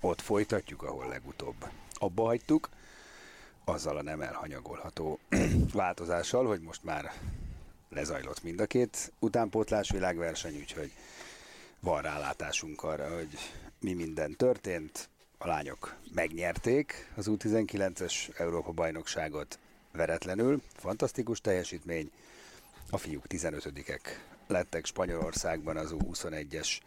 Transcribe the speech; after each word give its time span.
ott 0.00 0.20
folytatjuk, 0.20 0.82
ahol 0.82 1.08
legutóbb 1.08 1.68
abba 1.92 2.24
hagytuk, 2.24 2.68
azzal 3.64 3.96
a 3.96 4.02
nem 4.02 4.20
elhanyagolható 4.20 5.18
változással, 5.72 6.46
hogy 6.46 6.60
most 6.60 6.84
már 6.84 7.12
lezajlott 7.88 8.42
mind 8.42 8.60
a 8.60 8.66
két 8.66 9.12
utánpótlás 9.18 9.90
világverseny, 9.90 10.56
úgyhogy 10.56 10.92
van 11.80 12.02
rálátásunk 12.02 12.82
arra, 12.82 13.14
hogy 13.14 13.38
mi 13.80 13.92
minden 13.92 14.36
történt. 14.36 15.08
A 15.38 15.46
lányok 15.46 15.96
megnyerték 16.14 17.12
az 17.16 17.26
U19-es 17.30 18.40
Európa-bajnokságot 18.40 19.58
veretlenül, 19.92 20.62
fantasztikus 20.76 21.40
teljesítmény. 21.40 22.10
A 22.90 22.98
fiúk 22.98 23.24
15-ek 23.28 24.00
lettek 24.46 24.84
Spanyolországban 24.86 25.76
az 25.76 25.94
U21-es 25.98 26.78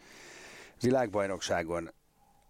világbajnokságon. 0.81 1.92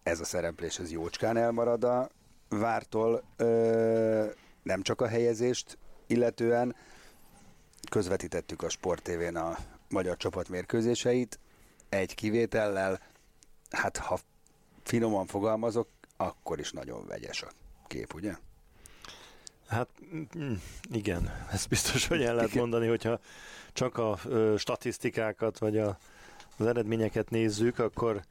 Ez 0.03 0.19
a 0.19 0.25
szereplés 0.25 0.79
az 0.79 0.91
jócskán 0.91 1.37
elmarad 1.37 1.83
a 1.83 2.09
vártól, 2.49 3.23
ö, 3.37 4.25
nem 4.63 4.81
csak 4.81 5.01
a 5.01 5.07
helyezést 5.07 5.77
illetően, 6.07 6.75
közvetítettük 7.89 8.61
a 8.61 8.69
Sport 8.69 9.03
TV-n 9.03 9.35
a 9.35 9.57
magyar 9.89 10.17
csapat 10.17 10.49
mérkőzéseit, 10.49 11.39
egy 11.89 12.15
kivétellel, 12.15 12.99
hát 13.69 13.97
ha 13.97 14.19
finoman 14.83 15.25
fogalmazok, 15.25 15.87
akkor 16.17 16.59
is 16.59 16.71
nagyon 16.71 17.05
vegyes 17.07 17.41
a 17.41 17.51
kép, 17.87 18.13
ugye? 18.13 18.35
Hát 19.67 19.87
mm, 20.37 20.53
igen, 20.91 21.47
ezt 21.51 21.69
biztos, 21.69 22.07
hogy 22.07 22.23
el 22.23 22.35
lehet 22.35 22.53
mondani, 22.53 22.87
hogyha 22.87 23.19
csak 23.73 23.97
a 23.97 24.17
ö, 24.25 24.53
statisztikákat 24.57 25.57
vagy 25.57 25.77
a, 25.77 25.97
az 26.57 26.65
eredményeket 26.65 27.29
nézzük, 27.29 27.79
akkor 27.79 28.23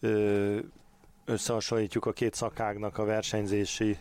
ö, 0.00 0.58
összehasonlítjuk 1.28 2.06
a 2.06 2.12
két 2.12 2.34
szakágnak 2.34 2.98
a 2.98 3.04
versenyzési 3.04 3.96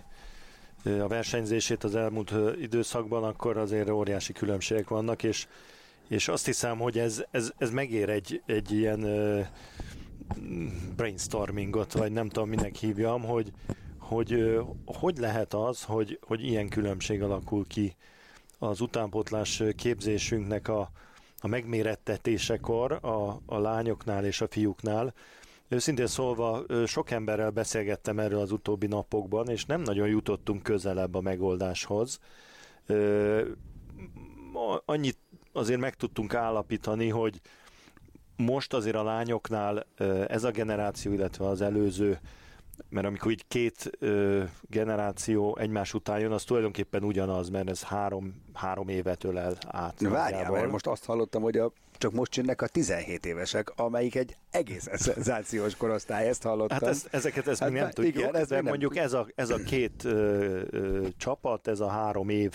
a 0.83 1.07
versenyzését 1.07 1.83
az 1.83 1.95
elmúlt 1.95 2.33
időszakban, 2.61 3.23
akkor 3.23 3.57
azért 3.57 3.89
óriási 3.89 4.33
különbségek 4.33 4.87
vannak, 4.87 5.23
és, 5.23 5.47
és 6.07 6.27
azt 6.27 6.45
hiszem, 6.45 6.77
hogy 6.77 6.99
ez, 6.99 7.23
ez, 7.31 7.51
ez 7.57 7.69
megér 7.69 8.09
egy, 8.09 8.41
egy 8.45 8.71
ilyen 8.71 9.05
brainstormingot, 10.95 11.93
vagy 11.93 12.11
nem 12.11 12.29
tudom, 12.29 12.49
minek 12.49 12.75
hívjam, 12.75 13.23
hogy 13.23 13.51
hogy, 14.07 14.59
hogy 14.85 15.17
lehet 15.17 15.53
az, 15.53 15.83
hogy, 15.83 16.19
hogy 16.21 16.45
ilyen 16.45 16.69
különbség 16.69 17.21
alakul 17.21 17.67
ki 17.67 17.95
az 18.59 18.81
utánpotlás 18.81 19.63
képzésünknek 19.75 20.67
a, 20.67 20.91
a 21.39 21.47
megmérettetésekor 21.47 22.91
a, 22.91 23.41
a 23.45 23.57
lányoknál 23.57 24.25
és 24.25 24.41
a 24.41 24.47
fiúknál, 24.47 25.13
Őszintén 25.69 26.07
szólva, 26.07 26.63
sok 26.85 27.11
emberrel 27.11 27.49
beszélgettem 27.49 28.19
erről 28.19 28.39
az 28.39 28.51
utóbbi 28.51 28.87
napokban, 28.87 29.49
és 29.49 29.65
nem 29.65 29.81
nagyon 29.81 30.07
jutottunk 30.07 30.63
közelebb 30.63 31.15
a 31.15 31.21
megoldáshoz. 31.21 32.19
Annyit 34.85 35.17
azért 35.53 35.79
meg 35.79 35.93
tudtunk 35.93 36.33
állapítani, 36.33 37.09
hogy 37.09 37.41
most 38.35 38.73
azért 38.73 38.95
a 38.95 39.03
lányoknál 39.03 39.85
ez 40.27 40.43
a 40.43 40.51
generáció, 40.51 41.11
illetve 41.11 41.45
az 41.47 41.61
előző, 41.61 42.19
mert 42.89 43.07
amikor 43.07 43.31
így 43.31 43.47
két 43.47 43.89
ö, 43.99 44.43
generáció 44.61 45.57
egymás 45.57 45.93
után 45.93 46.19
jön, 46.19 46.31
az 46.31 46.43
tulajdonképpen 46.43 47.03
ugyanaz, 47.03 47.49
mert 47.49 47.69
ez 47.69 47.83
három, 47.83 48.43
három 48.53 48.87
évet 48.87 49.23
ölel 49.23 49.57
át. 49.67 50.01
Várjál, 50.01 50.51
mert 50.51 50.71
most 50.71 50.87
azt 50.87 51.05
hallottam, 51.05 51.41
hogy 51.41 51.57
a 51.57 51.71
csak 51.97 52.11
most 52.11 52.35
jönnek 52.35 52.61
a 52.61 52.67
17 52.67 53.25
évesek, 53.25 53.71
amelyik 53.75 54.15
egy 54.15 54.37
egész 54.51 54.87
szenzációs 54.93 55.75
korosztály, 55.75 56.27
ezt 56.27 56.43
hallottam. 56.43 56.77
Hát 56.79 56.89
ez, 56.89 57.05
ezeket 57.11 57.47
ezt 57.47 57.59
hát, 57.59 57.69
még 57.69 57.81
nem 57.81 57.89
tudjuk, 57.89 58.15
igen, 58.15 58.35
ez 58.35 58.47
de 58.47 58.61
mondjuk 58.61 58.93
nem... 58.93 59.03
ez, 59.03 59.13
a, 59.13 59.27
ez 59.35 59.49
a 59.49 59.57
két 59.57 60.03
ö, 60.03 60.61
ö, 60.69 61.07
csapat, 61.17 61.67
ez 61.67 61.79
a 61.79 61.87
három 61.87 62.29
év, 62.29 62.53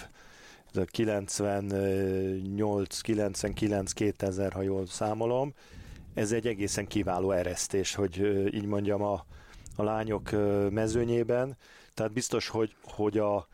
ez 0.73 0.77
a 0.77 0.85
98, 0.85 3.01
99, 3.01 3.93
2000, 3.93 4.53
ha 4.53 4.63
jól 4.63 4.87
számolom, 4.87 5.55
ez 6.15 6.33
egy 6.33 6.47
egészen 6.47 6.87
kiváló 6.87 7.31
eresztés, 7.31 7.95
hogy 7.95 8.21
ö, 8.21 8.47
így 8.47 8.67
mondjam 8.67 9.03
a, 9.03 9.25
a 9.77 9.83
lányok 9.83 10.31
mezőnyében, 10.71 11.57
tehát 11.95 12.13
biztos, 12.13 12.49
hogy, 12.49 12.75
hogy 12.83 13.19
a, 13.19 13.49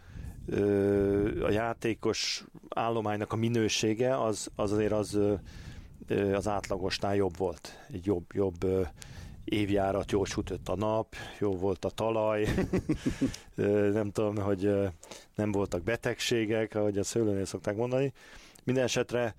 a 1.43 1.50
játékos 1.50 2.44
állománynak 2.69 3.32
a 3.32 3.37
minősége 3.37 4.22
az, 4.22 4.48
az 4.54 4.72
azért 4.72 4.93
az 4.93 5.19
az 6.34 6.48
átlagosnál 6.48 7.16
jobb 7.16 7.36
volt. 7.36 7.86
Egy 7.92 8.06
jobb, 8.06 8.24
jobb 8.32 8.66
évjárat, 9.44 10.10
jól 10.10 10.26
sütött 10.26 10.69
a 10.69 10.76
nap, 10.76 11.14
jó 11.38 11.56
volt 11.56 11.84
a 11.84 11.91
talaj, 11.91 12.48
nem 13.92 14.10
tudom, 14.10 14.36
hogy 14.36 14.74
nem 15.34 15.52
voltak 15.52 15.82
betegségek, 15.82 16.74
ahogy 16.74 16.98
a 16.98 17.04
szőlőnél 17.04 17.44
szokták 17.44 17.76
mondani. 17.76 18.12
Minden 18.64 18.84
esetre 18.84 19.34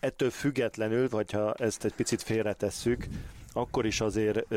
ettől 0.00 0.30
függetlenül, 0.30 1.08
vagy 1.08 1.30
ha 1.30 1.54
ezt 1.54 1.84
egy 1.84 1.94
picit 1.94 2.22
félretesszük, 2.22 3.06
akkor 3.52 3.86
is 3.86 4.00
azért 4.00 4.54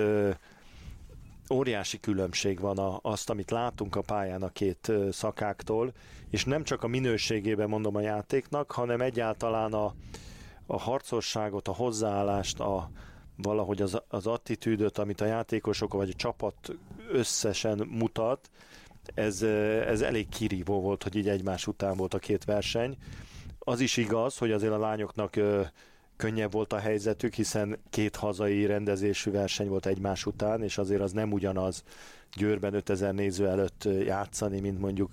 óriási 1.54 2.00
különbség 2.00 2.60
van 2.60 2.78
a, 2.78 3.00
azt, 3.02 3.30
amit 3.30 3.52
látunk 3.52 3.96
a 3.96 4.02
pályán 4.02 4.44
a 4.44 4.50
két 4.50 4.92
szakáktól, 5.12 5.94
és 6.30 6.46
nem 6.46 6.64
csak 6.64 6.84
a 6.84 6.88
minőségében 6.88 7.70
mondom 7.70 7.96
a 7.96 8.02
játéknak, 8.02 8.72
hanem 8.72 9.02
egyáltalán 9.02 9.74
a, 9.74 9.94
a 10.66 10.80
harcosságot, 10.80 11.68
a 11.68 11.74
hozzáállást, 11.74 12.60
a, 12.60 12.90
valahogy 13.36 13.82
az, 13.82 14.02
az 14.08 14.28
attitűdöt, 14.28 14.98
amit 14.98 15.22
a 15.22 15.26
játékosok 15.26 15.94
vagy 15.94 16.10
a 16.10 16.14
csapat 16.14 16.76
összesen 17.12 17.88
mutat, 17.90 18.50
ez, 19.14 19.42
ez 19.88 20.02
elég 20.02 20.30
kirívó 20.30 20.82
volt, 20.82 21.04
hogy 21.04 21.16
így 21.16 21.30
egymás 21.30 21.68
után 21.68 21.98
volt 21.98 22.14
a 22.14 22.20
két 22.20 22.44
verseny. 22.44 22.98
Az 23.60 23.80
is 23.80 23.98
igaz, 23.98 24.38
hogy 24.38 24.52
azért 24.52 24.74
a 24.74 24.78
lányoknak 24.80 25.40
könnyebb 26.18 26.52
volt 26.52 26.74
a 26.74 26.80
helyzetük, 26.80 27.34
hiszen 27.34 27.80
két 27.90 28.16
hazai 28.16 28.66
rendezésű 28.66 29.32
verseny 29.32 29.68
volt 29.68 29.86
egymás 29.86 30.26
után, 30.26 30.64
és 30.64 30.78
azért 30.78 31.02
az 31.02 31.12
nem 31.12 31.32
ugyanaz 31.32 31.84
Győrben 32.36 32.74
5000 32.74 33.14
néző 33.14 33.48
előtt 33.48 33.84
játszani, 33.84 34.60
mint 34.60 34.80
mondjuk 34.80 35.12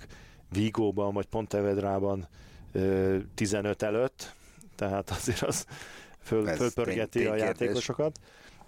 Vigóban 0.52 1.14
vagy 1.14 1.26
Pontevedrában 1.26 2.28
15 3.34 3.82
előtt, 3.82 4.34
tehát 4.82 5.11
azért 5.11 5.43
az 5.43 5.67
föl, 6.23 6.46
fölpörgeti 6.46 7.19
tény, 7.19 7.29
a 7.29 7.37
játékosokat. 7.37 8.19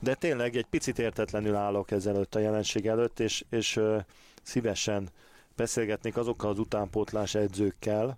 De 0.00 0.14
tényleg 0.14 0.56
egy 0.56 0.66
picit 0.66 0.98
értetlenül 0.98 1.54
állok 1.54 1.90
ezelőtt 1.90 2.34
a 2.34 2.38
jelenség 2.38 2.86
előtt, 2.86 3.20
és, 3.20 3.44
és 3.50 3.76
uh, 3.76 4.00
szívesen 4.42 5.08
beszélgetnék 5.56 6.16
azokkal 6.16 6.50
az 6.50 6.58
utánpótlás 6.58 7.34
edzőkkel, 7.34 8.16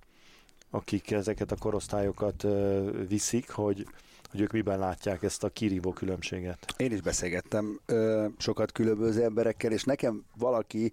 akik 0.71 1.11
ezeket 1.11 1.53
a 1.53 1.57
korosztályokat 1.57 2.43
uh, 2.45 3.09
viszik, 3.09 3.51
hogy, 3.51 3.87
hogy 4.31 4.41
ők 4.41 4.53
miben 4.53 4.79
látják 4.79 5.23
ezt 5.23 5.45
a 5.45 5.49
kirívó 5.49 5.93
különbséget. 5.93 6.75
Én 6.77 6.93
is 6.93 7.01
beszélgettem 7.01 7.81
ö, 7.87 8.27
sokat 8.39 8.73
különböző 8.73 9.23
emberekkel, 9.23 9.73
és 9.73 9.85
nekem 9.85 10.25
valaki 10.39 10.93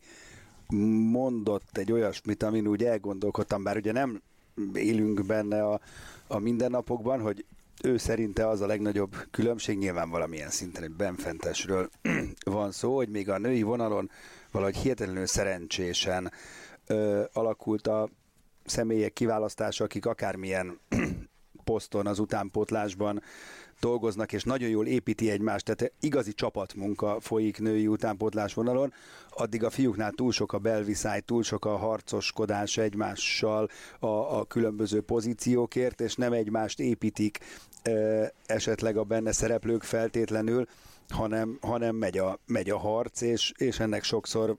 mondott 1.11 1.77
egy 1.77 1.91
olyasmit, 1.91 2.43
amin 2.43 2.67
úgy 2.67 2.83
elgondolkodtam, 2.83 3.63
bár 3.63 3.77
ugye 3.77 3.91
nem 3.91 4.21
élünk 4.73 5.25
benne 5.25 5.63
a, 5.63 5.79
a 6.27 6.39
mindennapokban, 6.39 7.21
hogy 7.21 7.45
ő 7.83 7.97
szerinte 7.97 8.47
az 8.47 8.61
a 8.61 8.65
legnagyobb 8.65 9.15
különbség, 9.31 9.77
nyilván 9.77 10.09
valamilyen 10.09 10.49
szinten 10.49 10.83
egy 10.83 10.91
benfentesről 10.91 11.89
van 12.45 12.71
szó, 12.71 12.95
hogy 12.95 13.09
még 13.09 13.29
a 13.29 13.37
női 13.37 13.61
vonalon 13.61 14.09
valahogy 14.51 14.75
hihetetlenül 14.75 15.25
szerencsésen 15.25 16.31
ö, 16.87 17.23
alakult 17.33 17.87
a 17.87 18.09
személyek 18.65 19.13
kiválasztása, 19.13 19.83
akik 19.83 20.05
akármilyen 20.05 20.79
poszton 21.63 22.07
az 22.07 22.19
utánpótlásban 22.19 23.21
dolgoznak, 23.83 24.33
és 24.33 24.43
nagyon 24.43 24.69
jól 24.69 24.87
építi 24.87 25.29
egymást, 25.29 25.65
tehát 25.65 25.93
igazi 25.99 26.33
csapatmunka 26.33 27.19
folyik 27.19 27.59
női 27.59 27.87
utánpótlás 27.87 28.53
vonalon, 28.53 28.93
addig 29.29 29.63
a 29.63 29.69
fiúknál 29.69 30.11
túl 30.11 30.31
sok 30.31 30.53
a 30.53 30.57
belviszály, 30.57 31.21
túl 31.21 31.43
sok 31.43 31.65
a 31.65 31.77
harcoskodás 31.77 32.77
egymással 32.77 33.69
a, 33.99 34.07
a 34.07 34.45
különböző 34.45 35.01
pozíciókért, 35.01 36.01
és 36.01 36.15
nem 36.15 36.33
egymást 36.33 36.79
építik 36.79 37.39
esetleg 38.45 38.97
a 38.97 39.03
benne 39.03 39.31
szereplők 39.31 39.83
feltétlenül, 39.83 40.67
hanem, 41.09 41.57
hanem 41.61 41.95
megy, 41.95 42.17
a, 42.17 42.39
megy 42.45 42.69
a 42.69 42.77
harc, 42.77 43.21
és, 43.21 43.51
és 43.57 43.79
ennek 43.79 44.03
sokszor 44.03 44.57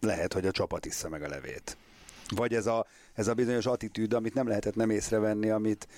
lehet, 0.00 0.32
hogy 0.32 0.46
a 0.46 0.50
csapat 0.50 0.86
iszza 0.86 1.08
meg 1.08 1.22
a 1.22 1.28
levét. 1.28 1.76
Vagy 2.28 2.54
ez 2.54 2.66
a, 2.66 2.86
ez 3.12 3.28
a 3.28 3.34
bizonyos 3.34 3.66
attitűd, 3.66 4.12
amit 4.12 4.34
nem 4.34 4.48
lehetett 4.48 4.74
nem 4.74 4.90
észrevenni, 4.90 5.50
amit, 5.50 5.88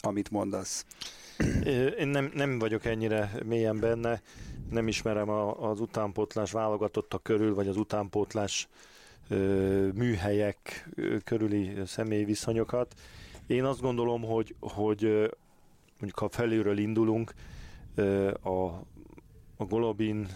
amit 0.00 0.30
mondasz. 0.30 0.84
Én 1.98 2.08
nem, 2.08 2.30
nem 2.34 2.58
vagyok 2.58 2.84
ennyire 2.84 3.32
mélyen 3.44 3.80
benne, 3.80 4.22
nem 4.70 4.88
ismerem 4.88 5.28
a, 5.28 5.70
az 5.70 5.80
utánpótlás 5.80 6.52
válogatottak 6.52 7.22
körül, 7.22 7.54
vagy 7.54 7.68
az 7.68 7.76
utánpótlás 7.76 8.68
ö, 9.28 9.88
műhelyek 9.94 10.88
körüli 11.24 11.72
személyi 11.86 12.24
viszonyokat. 12.24 12.94
Én 13.46 13.64
azt 13.64 13.80
gondolom, 13.80 14.22
hogy, 14.22 14.54
hogy 14.60 15.02
mondjuk 15.98 16.18
ha 16.18 16.28
felülről 16.28 16.78
indulunk, 16.78 17.34
a, 18.42 18.50
a 19.56 19.64
Golobin, 19.68 20.28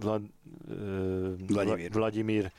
Vlad, 0.00 0.22
Vladimir. 1.46 1.92
Vladimir 1.92 2.52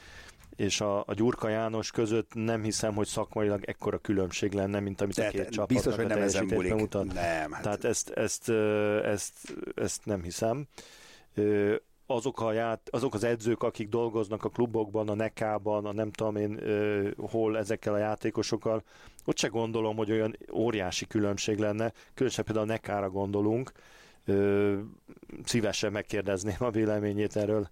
és 0.56 0.82
a, 0.82 1.04
a 1.08 1.14
Gyurka 1.14 1.50
János 1.50 1.92
között 1.92 2.32
nem 2.34 2.64
hiszem, 2.64 2.96
hogy 2.96 3.08
szakmailag 3.08 3.64
ekkora 3.66 3.98
különbség 3.98 4.54
lenne, 4.54 4.80
mint 4.80 5.02
amit 5.02 5.18
a 5.18 5.28
két 5.28 5.50
csapat 5.50 5.68
Biztos, 5.68 5.96
hogy 5.96 6.08
nem 6.08 6.22
ezen 6.22 6.46
múlik. 6.46 6.74
Mutat. 6.74 7.14
Nem, 7.14 7.52
hát. 7.52 7.62
Tehát 7.62 7.84
ezt, 7.84 8.10
ezt, 8.10 8.50
ezt, 9.04 9.56
ezt 9.76 10.06
nem 10.06 10.24
hiszem. 10.24 10.68
Azok, 12.06 12.42
a 12.42 12.52
ját, 12.52 12.90
azok 12.92 13.14
az 13.14 13.24
edzők, 13.24 13.64
akik 13.64 13.90
dolgoznak 13.90 14.44
a 14.44 14.50
klubokban, 14.50 15.10
a 15.10 15.14
nekában, 15.14 15.86
a 15.86 15.94
nem 15.94 16.12
tudom 16.12 16.36
én 16.36 16.60
hol 17.18 17.58
ezekkel 17.58 17.94
a 17.94 17.98
játékosokkal, 17.98 18.84
ott 19.26 19.38
se 19.38 19.48
gondolom, 19.48 19.96
hogy 19.96 20.12
olyan 20.12 20.38
óriási 20.52 21.08
különbség 21.08 21.58
lenne, 21.58 21.94
különösen 22.14 22.46
például 22.46 22.66
a 22.66 22.72
nekára 22.72 23.10
gondolunk, 23.10 23.72
szívesen 25.44 25.92
megkérdezném 25.92 26.56
a 26.60 26.70
véleményét 26.70 27.36
erről 27.36 27.70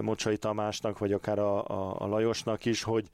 Mocsai 0.00 0.36
Tamásnak, 0.36 0.98
vagy 0.98 1.12
akár 1.12 1.38
a, 1.38 1.64
a, 1.66 2.00
a 2.00 2.06
Lajosnak 2.06 2.64
is, 2.64 2.82
hogy, 2.82 3.10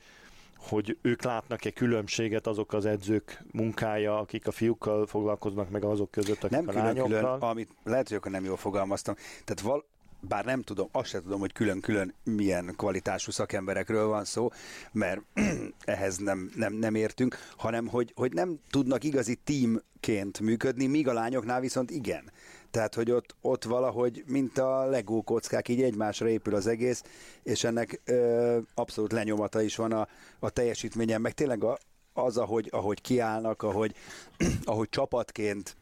hogy 0.57 0.99
ők 1.03 1.23
látnak-e 1.23 1.71
különbséget 1.71 2.47
azok 2.47 2.73
az 2.73 2.87
edzők 2.87 3.45
munkája, 3.53 4.19
akik 4.19 4.47
a 4.47 4.51
fiúkkal 4.51 5.07
foglalkoznak, 5.07 5.71
meg 5.71 5.85
azok 5.85 6.11
között, 6.11 6.45
akik 6.45 6.51
nem 6.51 6.69
a 6.69 6.73
külön. 6.73 6.95
Külön, 6.95 7.25
amit 7.25 7.71
lehet, 7.85 8.09
hogy 8.09 8.17
akkor 8.17 8.31
nem 8.31 8.45
jól 8.45 8.57
fogalmaztam. 8.57 9.15
Tehát 9.45 9.61
val, 9.61 9.85
bár 10.21 10.45
nem 10.45 10.63
tudom, 10.63 10.89
azt 10.93 11.09
sem 11.09 11.23
tudom, 11.23 11.41
hogy 11.41 11.53
külön-külön 11.53 12.15
milyen 12.25 12.73
kvalitású 12.77 13.31
szakemberekről 13.31 14.07
van 14.07 14.25
szó, 14.25 14.51
mert 14.93 15.21
ehhez 15.85 16.17
nem, 16.17 16.51
nem, 16.55 16.73
nem 16.73 16.95
értünk, 16.95 17.37
hanem 17.57 17.87
hogy, 17.87 18.13
hogy 18.15 18.33
nem 18.33 18.59
tudnak 18.71 19.05
igazi 19.05 19.39
teamként 19.45 20.41
működni, 20.41 20.87
míg 20.87 21.09
a 21.09 21.13
lányoknál 21.13 21.61
viszont 21.61 21.91
igen. 21.91 22.31
Tehát, 22.77 22.95
hogy 22.95 23.11
ott, 23.11 23.35
ott 23.41 23.65
valahogy, 23.65 24.25
mint 24.27 24.59
a 24.59 24.85
legó 24.85 25.23
kockák, 25.23 25.69
így 25.69 25.83
egymásra 25.83 26.29
épül 26.29 26.55
az 26.55 26.67
egész, 26.67 27.03
és 27.43 27.65
ennek 27.65 28.01
ö, 28.05 28.59
abszolút 28.75 29.13
lenyomata 29.13 29.63
is 29.63 29.77
van 29.77 29.93
a, 29.93 30.09
a 30.39 30.51
teljesítményen, 30.51 31.21
meg 31.21 31.33
tényleg 31.33 31.65
a, 31.65 31.79
az, 32.13 32.37
ahogy, 32.37 32.69
ahogy 32.71 33.01
kiállnak, 33.01 33.63
ahogy, 33.63 33.95
ahogy 34.65 34.89
csapatként 34.89 35.77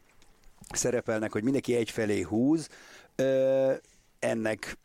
szerepelnek, 0.71 1.31
hogy 1.31 1.43
mindenki 1.43 1.75
egyfelé 1.75 2.21
húz, 2.21 2.69
ö, 3.15 3.73
ennek 4.25 4.77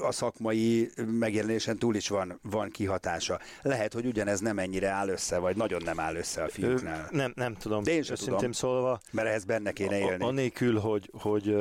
a 0.00 0.12
szakmai 0.12 0.90
megjelenésen 1.06 1.78
túl 1.78 1.94
is 1.94 2.08
van, 2.08 2.38
van 2.42 2.70
kihatása. 2.70 3.40
Lehet, 3.62 3.92
hogy 3.92 4.06
ugyanez 4.06 4.40
nem 4.40 4.58
ennyire 4.58 4.88
áll 4.88 5.08
össze, 5.08 5.38
vagy 5.38 5.56
nagyon 5.56 5.82
nem 5.84 6.00
áll 6.00 6.14
össze 6.14 6.42
a 6.42 6.48
fiúknál. 6.48 7.08
Nem, 7.10 7.32
nem 7.34 7.54
tudom. 7.54 7.82
De 7.82 7.92
én 7.92 8.02
sem 8.02 8.16
tudom, 8.16 8.52
szólva. 8.52 9.00
Mert 9.10 9.28
ehhez 9.28 9.44
benne 9.44 9.72
kéne 9.72 9.98
élni. 9.98 10.24
Anélkül, 10.24 10.78
hogy, 10.78 11.10
hogy 11.12 11.56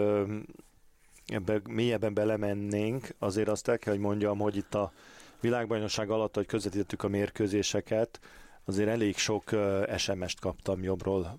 ebbe 1.25 1.61
mélyebben 1.69 2.13
belemennénk, 2.13 3.15
azért 3.19 3.47
azt 3.47 3.67
el 3.67 3.77
kell, 3.77 3.93
hogy 3.93 4.01
mondjam, 4.01 4.37
hogy 4.37 4.55
itt 4.55 4.75
a 4.75 4.91
világbajnokság 5.39 6.09
alatt, 6.09 6.35
hogy 6.35 6.45
közvetítettük 6.45 7.03
a 7.03 7.07
mérkőzéseket, 7.07 8.19
azért 8.65 8.89
elég 8.89 9.17
sok 9.17 9.55
SMS-t 9.97 10.39
kaptam 10.39 10.83
jobbról, 10.83 11.37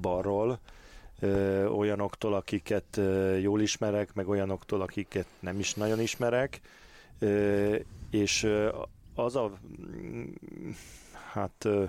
balról, 0.00 0.60
ö, 1.20 1.66
olyanoktól, 1.66 2.34
akiket 2.34 2.96
ö, 2.96 3.36
jól 3.36 3.60
ismerek, 3.60 4.14
meg 4.14 4.28
olyanoktól, 4.28 4.80
akiket 4.80 5.26
nem 5.40 5.58
is 5.58 5.74
nagyon 5.74 6.00
ismerek, 6.00 6.60
ö, 7.18 7.76
és 8.10 8.42
ö, 8.42 8.68
az 9.14 9.36
a 9.36 9.52
hát 11.32 11.64
ö, 11.64 11.84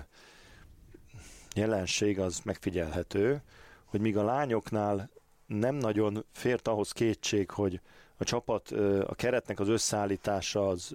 jelenség 1.54 2.18
az 2.18 2.40
megfigyelhető, 2.44 3.42
hogy 3.84 4.00
míg 4.00 4.16
a 4.16 4.24
lányoknál 4.24 5.10
nem 5.46 5.74
nagyon 5.74 6.24
fért 6.32 6.68
ahhoz 6.68 6.92
kétség, 6.92 7.50
hogy 7.50 7.80
a 8.16 8.24
csapat, 8.24 8.70
a 9.06 9.14
keretnek 9.14 9.60
az 9.60 9.68
összeállítása 9.68 10.68
az 10.68 10.94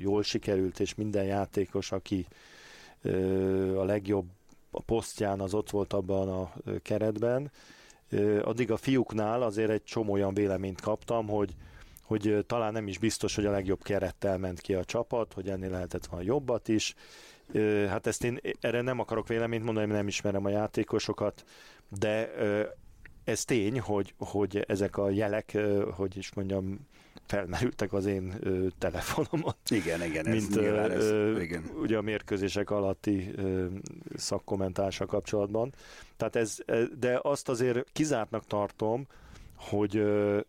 jól 0.00 0.22
sikerült, 0.22 0.80
és 0.80 0.94
minden 0.94 1.24
játékos, 1.24 1.92
aki 1.92 2.26
a 3.76 3.84
legjobb 3.84 4.26
a 4.74 4.82
posztján 4.82 5.40
az 5.40 5.54
ott 5.54 5.70
volt 5.70 5.92
abban 5.92 6.28
a 6.28 6.52
keretben. 6.82 7.50
Addig 8.42 8.70
a 8.70 8.76
fiúknál 8.76 9.42
azért 9.42 9.70
egy 9.70 9.84
csomó 9.84 10.12
olyan 10.12 10.34
véleményt 10.34 10.80
kaptam, 10.80 11.28
hogy 11.28 11.54
hogy 12.04 12.44
talán 12.46 12.72
nem 12.72 12.88
is 12.88 12.98
biztos, 12.98 13.34
hogy 13.34 13.46
a 13.46 13.50
legjobb 13.50 13.82
kerettel 13.82 14.38
ment 14.38 14.60
ki 14.60 14.74
a 14.74 14.84
csapat, 14.84 15.32
hogy 15.32 15.48
ennél 15.48 15.70
lehetett 15.70 16.06
volna 16.06 16.26
jobbat 16.26 16.68
is. 16.68 16.94
Hát 17.88 18.06
ezt 18.06 18.24
én 18.24 18.40
erre 18.60 18.80
nem 18.80 18.98
akarok 18.98 19.28
véleményt 19.28 19.64
mondani, 19.64 19.86
mert 19.86 19.98
nem 19.98 20.08
ismerem 20.08 20.44
a 20.44 20.48
játékosokat, 20.48 21.44
de 21.98 22.30
ez 23.24 23.44
tény, 23.44 23.80
hogy, 23.80 24.14
hogy 24.18 24.64
ezek 24.68 24.96
a 24.96 25.10
jelek, 25.10 25.58
hogy 25.96 26.16
is 26.16 26.34
mondjam, 26.34 26.86
felmerültek 27.26 27.92
az 27.92 28.06
én 28.06 28.34
ö, 28.40 28.66
telefonomon. 28.78 29.54
Igen, 29.68 30.02
igen, 30.02 30.30
mint, 30.30 30.56
ez 30.56 30.90
ez, 30.90 31.04
ö, 31.04 31.40
igen. 31.40 31.64
ugye 31.80 31.96
a 31.96 32.02
mérkőzések 32.02 32.70
alatti 32.70 33.30
ö, 33.36 33.66
szakkommentása 34.16 35.06
kapcsolatban. 35.06 35.74
Tehát 36.16 36.36
ez, 36.36 36.58
de 36.98 37.18
azt 37.22 37.48
azért 37.48 37.92
kizártnak 37.92 38.46
tartom, 38.46 39.06
hogy 39.56 39.96
ö, 39.96 40.40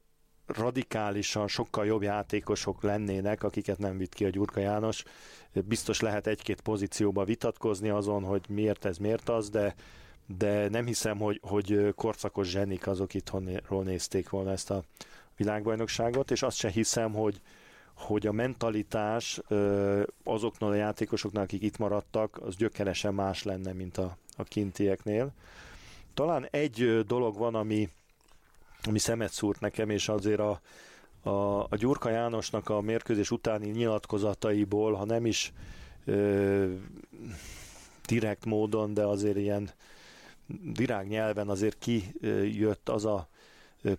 radikálisan 0.46 1.48
sokkal 1.48 1.86
jobb 1.86 2.01
játékosok 2.01 2.84
lennének, 2.84 3.44
akiket 3.44 3.77
nem 3.77 3.98
vitt 3.98 4.13
ki 4.13 4.25
a 4.25 4.29
Gyurka 4.29 4.60
János. 4.60 5.03
Biztos 5.65 6.00
lehet 6.00 6.27
egy-két 6.27 6.62
pozícióba 6.62 7.24
vitatkozni 7.24 7.89
azon, 7.89 8.24
hogy 8.24 8.46
miért 8.50 8.86
ez, 8.86 8.98
miért 8.98 9.29
az, 9.29 9.50
de 9.50 9.75
de 10.38 10.70
nem 10.70 10.86
hiszem, 10.86 11.17
hogy, 11.17 11.39
hogy 11.44 11.94
korszakos 11.96 12.48
zsenik 12.48 12.88
azok 12.88 13.13
itthonról 13.13 13.84
nézték 13.84 14.29
volna 14.29 14.51
ezt 14.51 14.72
a 14.72 14.84
világbajnokságot, 15.38 16.32
és 16.32 16.42
azt 16.42 16.58
se 16.58 16.70
hiszem, 16.70 17.13
hogy, 17.13 17.42
hogy 17.94 18.27
a 18.27 18.32
mentalitás 18.32 19.42
azoknál 20.24 20.70
a 20.70 20.75
játékosoknál, 20.75 21.44
akik 21.44 21.62
itt 21.62 21.77
maradtak, 21.77 22.39
az 22.42 22.56
gyökeresen 22.56 23.13
más 23.13 23.44
lenne, 23.44 23.74
mint 23.74 23.98
a, 23.98 24.18
a 24.38 24.44
kintieknél. 24.44 25.34
Talán 26.13 26.48
egy 26.51 27.06
dolog 27.08 27.38
van, 27.38 27.56
ami, 27.56 27.89
ami 28.84 29.00
szemet 29.00 29.32
szúrt 29.32 29.60
nekem, 29.60 29.89
és 29.89 30.10
azért 30.10 30.39
a, 30.39 30.62
a, 31.30 31.60
a 31.60 31.75
Gyurka 31.77 32.10
Jánosnak 32.10 32.70
a 32.70 32.82
mérkőzés 32.82 33.32
utáni 33.32 33.70
nyilatkozataiból, 33.70 34.94
ha 34.94 35.06
nem 35.06 35.25
is 35.25 35.54
ö, 36.06 36.74
direkt 38.06 38.46
módon, 38.46 38.94
de 38.94 39.06
azért 39.06 39.38
ilyen 39.38 39.70
virágnyelven 40.75 41.50
azért 41.50 41.77
kijött 41.77 42.89
az 42.89 43.06
a 43.06 43.27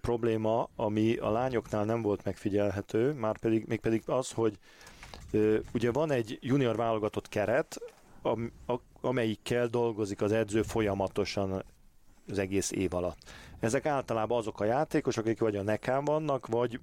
probléma, 0.01 0.69
ami 0.77 1.17
a 1.17 1.31
lányoknál 1.31 1.85
nem 1.85 2.03
volt 2.03 2.25
megfigyelhető, 2.25 3.13
már 3.13 3.39
pedig, 3.39 3.65
még 3.67 3.81
pedig 3.81 4.03
az, 4.07 4.33
hogy 4.33 4.59
ugye 5.75 5.91
van 5.91 6.11
egy 6.11 6.39
junior 6.41 6.77
válogatott 6.77 7.29
keret, 7.29 7.81
amelyikkel 9.01 9.67
dolgozik 9.67 10.23
az 10.23 10.33
edző 10.33 10.63
folyamatosan 10.63 11.65
az 12.29 12.39
egész 12.39 12.71
év 12.71 12.95
alatt. 12.95 13.19
Ezek 13.61 13.87
általában 13.87 14.39
azok 14.39 14.61
a 14.61 14.65
játékosok, 14.65 15.25
akik 15.25 15.41
vagy 15.41 15.57
a 15.57 15.63
nekán 15.63 16.05
vannak, 16.05 16.47
vagy 16.47 16.81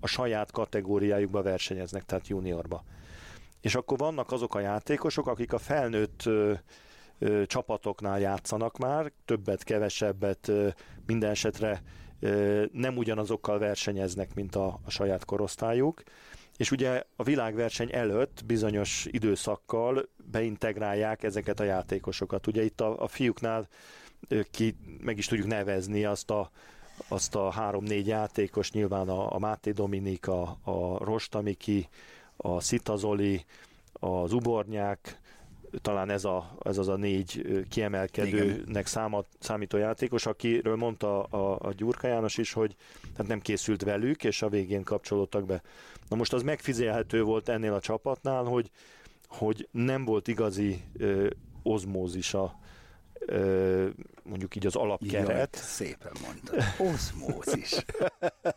a 0.00 0.06
saját 0.06 0.50
kategóriájukba 0.50 1.42
versenyeznek, 1.42 2.04
tehát 2.04 2.28
juniorba. 2.28 2.84
És 3.60 3.74
akkor 3.74 3.98
vannak 3.98 4.32
azok 4.32 4.54
a 4.54 4.60
játékosok, 4.60 5.26
akik 5.26 5.52
a 5.52 5.58
felnőtt 5.58 6.26
ö, 6.26 6.52
ö, 7.18 7.46
csapatoknál 7.46 8.20
játszanak 8.20 8.78
már, 8.78 9.12
többet, 9.24 9.62
kevesebbet, 9.62 10.48
ö, 10.48 10.68
minden 11.06 11.30
esetre 11.30 11.82
nem 12.72 12.96
ugyanazokkal 12.96 13.58
versenyeznek, 13.58 14.34
mint 14.34 14.54
a, 14.54 14.80
a 14.84 14.90
saját 14.90 15.24
korosztályuk, 15.24 16.02
és 16.56 16.70
ugye 16.70 17.02
a 17.16 17.22
világverseny 17.22 17.88
előtt 17.92 18.44
bizonyos 18.46 19.06
időszakkal 19.10 20.08
beintegrálják 20.30 21.22
ezeket 21.22 21.60
a 21.60 21.64
játékosokat. 21.64 22.46
Ugye 22.46 22.64
itt 22.64 22.80
a, 22.80 23.02
a 23.02 23.08
fiúknál 23.08 23.68
ki 24.50 24.76
meg 25.00 25.18
is 25.18 25.26
tudjuk 25.26 25.46
nevezni 25.46 26.04
azt 26.04 26.30
a 26.30 26.50
azt 27.08 27.34
a 27.34 27.50
három-négy 27.50 28.06
játékos, 28.06 28.72
nyilván 28.72 29.08
a, 29.08 29.34
a 29.34 29.38
Máté 29.38 29.70
Dominik, 29.70 30.28
a, 30.28 30.58
a 30.62 31.04
Rostamiki, 31.04 31.88
a 32.36 32.60
Szitazoli, 32.60 33.44
az 33.92 34.32
Ubornyák, 34.32 35.18
talán 35.82 36.10
ez, 36.10 36.24
a, 36.24 36.56
ez 36.62 36.78
az 36.78 36.88
a 36.88 36.96
négy 36.96 37.46
kiemelkedőnek 37.68 38.86
számat, 38.86 39.26
számító 39.38 39.76
játékos, 39.76 40.26
akiről 40.26 40.76
mondta 40.76 41.22
a, 41.22 41.58
a 41.60 41.72
Gyurka 41.72 42.06
János 42.06 42.38
is, 42.38 42.52
hogy 42.52 42.76
hát 43.16 43.26
nem 43.26 43.40
készült 43.40 43.82
velük, 43.82 44.24
és 44.24 44.42
a 44.42 44.48
végén 44.48 44.82
kapcsolódtak 44.82 45.44
be. 45.44 45.62
Na 46.08 46.16
most 46.16 46.32
az 46.32 46.42
megfizelhető 46.42 47.22
volt 47.22 47.48
ennél 47.48 47.72
a 47.72 47.80
csapatnál, 47.80 48.44
hogy, 48.44 48.70
hogy 49.28 49.68
nem 49.70 50.04
volt 50.04 50.28
igazi 50.28 50.82
ö, 50.98 51.28
ozmózisa 51.62 52.58
ö, 53.18 53.88
mondjuk 54.22 54.56
így 54.56 54.66
az 54.66 54.76
alapkeret. 54.76 55.54
Jaj, 55.54 55.64
szépen 55.64 56.12
mondtad. 56.22 56.62
Oszmózis. 56.78 57.84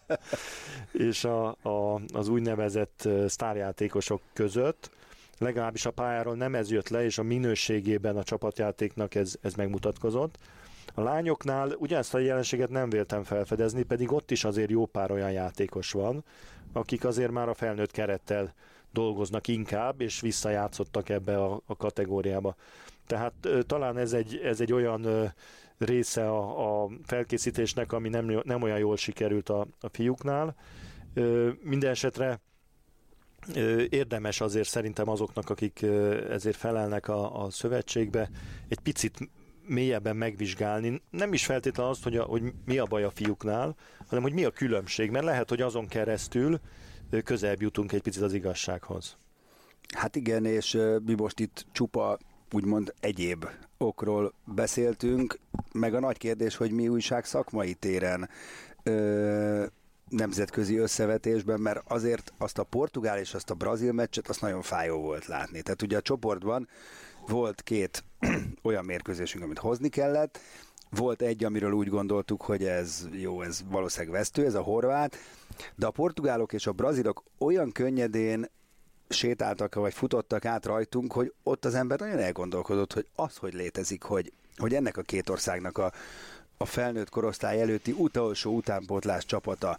és 1.10 1.24
a, 1.24 1.48
a, 1.48 2.02
az 2.14 2.28
úgynevezett 2.28 3.10
sztárjátékosok 3.28 4.22
között, 4.34 4.92
legalábbis 5.40 5.86
a 5.86 5.92
pályáról 5.92 6.36
nem 6.36 6.56
ez 6.56 6.72
jött 6.72 6.90
le, 6.90 7.04
és 7.04 7.18
a 7.18 7.24
minőségében 7.24 8.18
a 8.18 8.24
csapatjátéknak 8.24 9.16
ez, 9.16 9.36
ez 9.42 9.54
megmutatkozott. 9.54 10.38
A 10.94 11.02
lányoknál 11.02 11.72
ugyanezt 11.78 12.14
a 12.14 12.20
jelenséget 12.20 12.70
nem 12.70 12.90
véltem 12.90 13.24
felfedezni, 13.24 13.84
pedig 13.84 14.12
ott 14.12 14.32
is 14.32 14.44
azért 14.44 14.70
jó 14.70 14.86
pár 14.86 15.12
olyan 15.12 15.32
játékos 15.32 15.92
van, 15.92 16.24
akik 16.74 17.06
azért 17.06 17.32
már 17.32 17.50
a 17.50 17.54
felnőtt 17.54 17.92
kerettel 17.92 18.54
dolgoznak 18.92 19.48
inkább, 19.48 20.02
és 20.02 20.22
visszajátszottak 20.22 21.10
ebbe 21.10 21.44
a, 21.44 21.62
a 21.66 21.76
kategóriába. 21.76 22.56
Tehát 23.08 23.34
talán 23.68 23.98
ez 23.98 24.14
egy, 24.14 24.42
ez 24.44 24.62
egy 24.62 24.74
olyan 24.74 25.34
része 25.78 26.30
a, 26.30 26.84
a 26.84 26.90
felkészítésnek, 27.04 27.92
ami 27.92 28.10
nem, 28.10 28.42
nem 28.44 28.62
olyan 28.62 28.78
jól 28.78 28.98
sikerült 28.98 29.50
a, 29.50 29.68
a 29.80 29.90
fiúknál. 29.92 30.56
Minden 31.62 31.90
esetre 31.90 32.42
érdemes 33.90 34.42
azért 34.42 34.68
szerintem 34.68 35.10
azoknak, 35.10 35.50
akik 35.50 35.82
ezért 36.30 36.58
felelnek 36.58 37.08
a, 37.08 37.44
a 37.44 37.50
szövetségbe, 37.50 38.30
egy 38.68 38.80
picit 38.80 39.30
mélyebben 39.68 40.16
megvizsgálni, 40.16 41.02
nem 41.10 41.34
is 41.34 41.46
feltétlenül 41.46 41.92
azt, 41.92 42.04
hogy, 42.04 42.18
a, 42.18 42.24
hogy 42.24 42.54
mi 42.66 42.78
a 42.78 42.86
baj 42.86 43.04
a 43.04 43.10
fiúknál, 43.10 43.76
hanem 44.08 44.24
hogy 44.24 44.34
mi 44.34 44.46
a 44.46 44.52
különbség, 44.52 45.12
mert 45.12 45.26
lehet, 45.26 45.50
hogy 45.50 45.62
azon 45.62 45.88
keresztül 45.88 46.60
közelebb 47.24 47.62
jutunk 47.62 47.92
egy 47.92 48.02
picit 48.02 48.22
az 48.22 48.34
igazsághoz. 48.34 49.18
Hát 49.96 50.16
igen, 50.16 50.46
és 50.46 50.78
mi 51.06 51.14
most 51.14 51.40
itt 51.40 51.66
csupa 51.72 52.18
úgymond 52.52 52.94
egyéb 53.00 53.46
okról 53.78 54.34
beszéltünk, 54.46 55.40
meg 55.74 55.94
a 55.94 56.00
nagy 56.00 56.18
kérdés, 56.18 56.56
hogy 56.56 56.72
mi 56.72 56.88
újság 56.88 57.26
szakmai 57.26 57.74
téren 57.74 58.30
nemzetközi 60.10 60.78
összevetésben, 60.78 61.60
mert 61.60 61.82
azért 61.88 62.34
azt 62.38 62.58
a 62.58 62.64
portugál 62.64 63.18
és 63.18 63.34
azt 63.34 63.50
a 63.50 63.54
brazil 63.54 63.92
meccset 63.92 64.30
azt 64.30 64.42
nagyon 64.42 64.62
fájó 64.62 65.02
volt 65.02 65.26
látni. 65.26 65.62
Tehát 65.62 65.82
ugye 65.82 65.98
a 65.98 66.02
csoportban 66.02 66.68
volt 67.28 67.62
két 67.62 68.04
olyan 68.64 68.86
mérkőzésünk, 68.86 69.44
amit 69.44 69.60
hozni 69.60 69.90
kellett, 69.90 70.40
volt 70.90 71.22
egy, 71.22 71.44
amiről 71.44 71.72
úgy 71.72 71.88
gondoltuk, 71.88 72.42
hogy 72.42 72.64
ez 72.64 73.08
jó, 73.12 73.42
ez 73.42 73.64
valószínűleg 73.70 74.14
vesztő, 74.14 74.46
ez 74.46 74.54
a 74.54 74.62
horvát, 74.62 75.18
de 75.76 75.86
a 75.86 75.92
portugálok 75.92 76.54
és 76.54 76.68
a 76.68 76.72
brazilok 76.72 77.24
olyan 77.38 77.72
könnyedén 77.72 78.50
sétáltak 79.10 79.76
vagy 79.76 79.94
futottak 79.94 80.46
át 80.46 80.66
rajtunk, 80.66 81.14
hogy 81.14 81.34
ott 81.44 81.66
az 81.66 81.76
ember 81.76 82.00
nagyon 82.00 82.20
elgondolkodott, 82.20 82.94
hogy 82.94 83.08
az, 83.16 83.36
hogy 83.36 83.54
létezik, 83.54 84.04
hogy, 84.04 84.32
hogy 84.58 84.74
ennek 84.74 84.98
a 84.98 85.02
két 85.02 85.30
országnak 85.30 85.78
a, 85.78 85.92
a 86.58 86.66
felnőtt 86.66 87.10
korosztály 87.10 87.62
előtti 87.62 87.92
utolsó 87.98 88.56
utánpótlás 88.56 89.26
csapata 89.26 89.78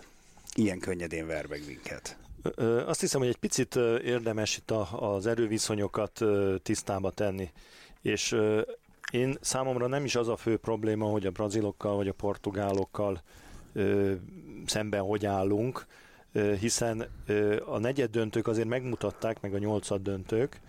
ilyen 0.57 0.79
könnyedén 0.79 1.27
ver 1.27 1.47
meg 1.47 1.63
minket. 1.67 2.19
Azt 2.87 3.01
hiszem, 3.01 3.21
hogy 3.21 3.29
egy 3.29 3.37
picit 3.37 3.77
érdemes 4.05 4.57
itt 4.57 4.71
az 4.91 5.27
erőviszonyokat 5.27 6.21
tisztába 6.63 7.11
tenni. 7.11 7.51
És 8.03 8.37
én 9.13 9.37
számomra 9.41 9.87
nem 9.87 10.05
is 10.05 10.15
az 10.15 10.29
a 10.29 10.37
fő 10.37 10.57
probléma, 10.57 11.07
hogy 11.07 11.27
a 11.27 11.31
brazilokkal 11.31 11.97
vagy 11.97 12.09
a 12.09 12.13
portugálokkal 12.13 13.23
szemben 14.67 15.03
hogy 15.03 15.27
állunk, 15.27 15.87
hiszen 16.61 17.07
a 17.67 17.79
negyed 17.79 18.11
döntők 18.11 18.47
azért 18.47 18.69
megmutatták, 18.69 19.41
meg 19.41 19.55
a 19.55 19.59
nyolcad 19.59 20.03
döntők, 20.03 20.61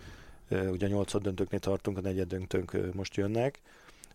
ugye 0.48 0.86
a 0.86 0.88
nyolcad 0.88 1.22
döntőknél 1.22 1.60
tartunk, 1.60 1.98
a 1.98 2.00
negyed 2.00 2.28
döntők 2.28 2.94
most 2.94 3.16
jönnek, 3.16 3.60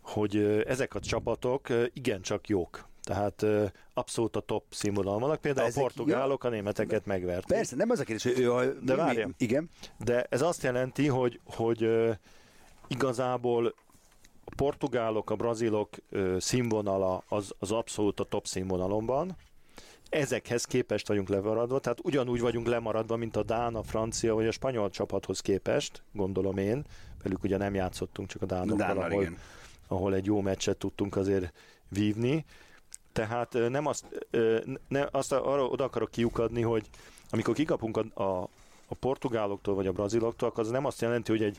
hogy 0.02 0.38
ezek 0.68 0.96
a 0.96 1.00
csapatok 1.00 1.68
igencsak 1.94 2.48
jók. 2.48 2.87
Tehát 3.08 3.46
abszolút 3.94 4.36
a 4.36 4.40
top 4.40 4.64
színvonalon 4.70 5.20
vannak. 5.20 5.42
Például 5.42 5.68
Ezek, 5.68 5.80
a 5.80 5.82
portugálok 5.82 6.44
ja, 6.44 6.50
a 6.50 6.52
németeket 6.52 7.06
megverték. 7.06 7.58
Persze, 7.58 7.76
nem 7.76 7.90
az 7.90 8.00
a 8.00 8.04
kérdés, 8.04 8.34
hogy 8.34 8.44
ő 8.44 8.54
a... 8.54 8.66
De 8.66 8.96
várjam. 8.96 9.34
Igen. 9.38 9.70
De 9.98 10.26
ez 10.30 10.42
azt 10.42 10.64
jelenti, 10.64 11.08
hogy, 11.08 11.40
hogy 11.46 11.90
igazából 12.88 13.74
a 14.46 14.56
portugálok, 14.56 15.30
a 15.30 15.36
brazilok 15.36 15.90
színvonala 16.38 17.24
az, 17.28 17.54
az 17.60 17.72
abszolút 17.72 18.20
a 18.20 18.24
top 18.24 18.48
színvonalon 18.48 19.06
van, 19.06 19.38
ezekhez 20.10 20.66
képest 20.66 21.08
vagyunk 21.08 21.30
lemaradva, 21.30 21.80
tehát 21.80 22.00
ugyanúgy 22.04 22.40
vagyunk 22.40 22.68
lemaradva, 22.68 23.16
mint 23.16 23.36
a 23.36 23.44
Dán, 23.44 23.76
a 23.76 23.84
francia 23.84 24.34
vagy 24.34 24.48
a 24.48 24.52
spanyol 24.52 24.90
csapathoz 24.90 25.40
képest, 25.40 26.04
gondolom 26.14 26.58
én, 26.58 26.86
velük 27.24 27.44
ugye 27.44 27.58
nem 27.58 27.74
játszottunk, 27.74 28.28
csak 28.28 28.42
a 28.42 28.46
Dánokkal, 28.46 28.98
ahol, 28.98 29.28
ahol 29.88 30.14
egy 30.14 30.26
jó 30.26 30.42
meccset 30.42 30.78
tudtunk 30.78 31.16
azért 31.16 31.54
vívni. 31.90 32.46
Tehát 33.18 33.70
nem 33.70 33.86
azt, 33.86 34.06
nem, 34.88 35.08
azt 35.12 35.32
arra 35.32 35.66
oda 35.66 35.84
akarok 35.84 36.12
kiukadni, 36.12 36.62
hogy 36.62 36.90
amikor 37.30 37.54
kikapunk 37.54 37.98
a, 37.98 38.24
a, 38.24 38.50
a 38.88 38.96
portugáloktól 38.96 39.76
vagy 39.76 39.88
a 39.88 39.92
braziloktól, 39.92 40.50
akkor 40.50 40.64
az 40.64 40.70
nem 40.70 40.86
azt 40.86 41.02
jelenti, 41.02 41.32
hogy 41.32 41.44
egy 41.44 41.58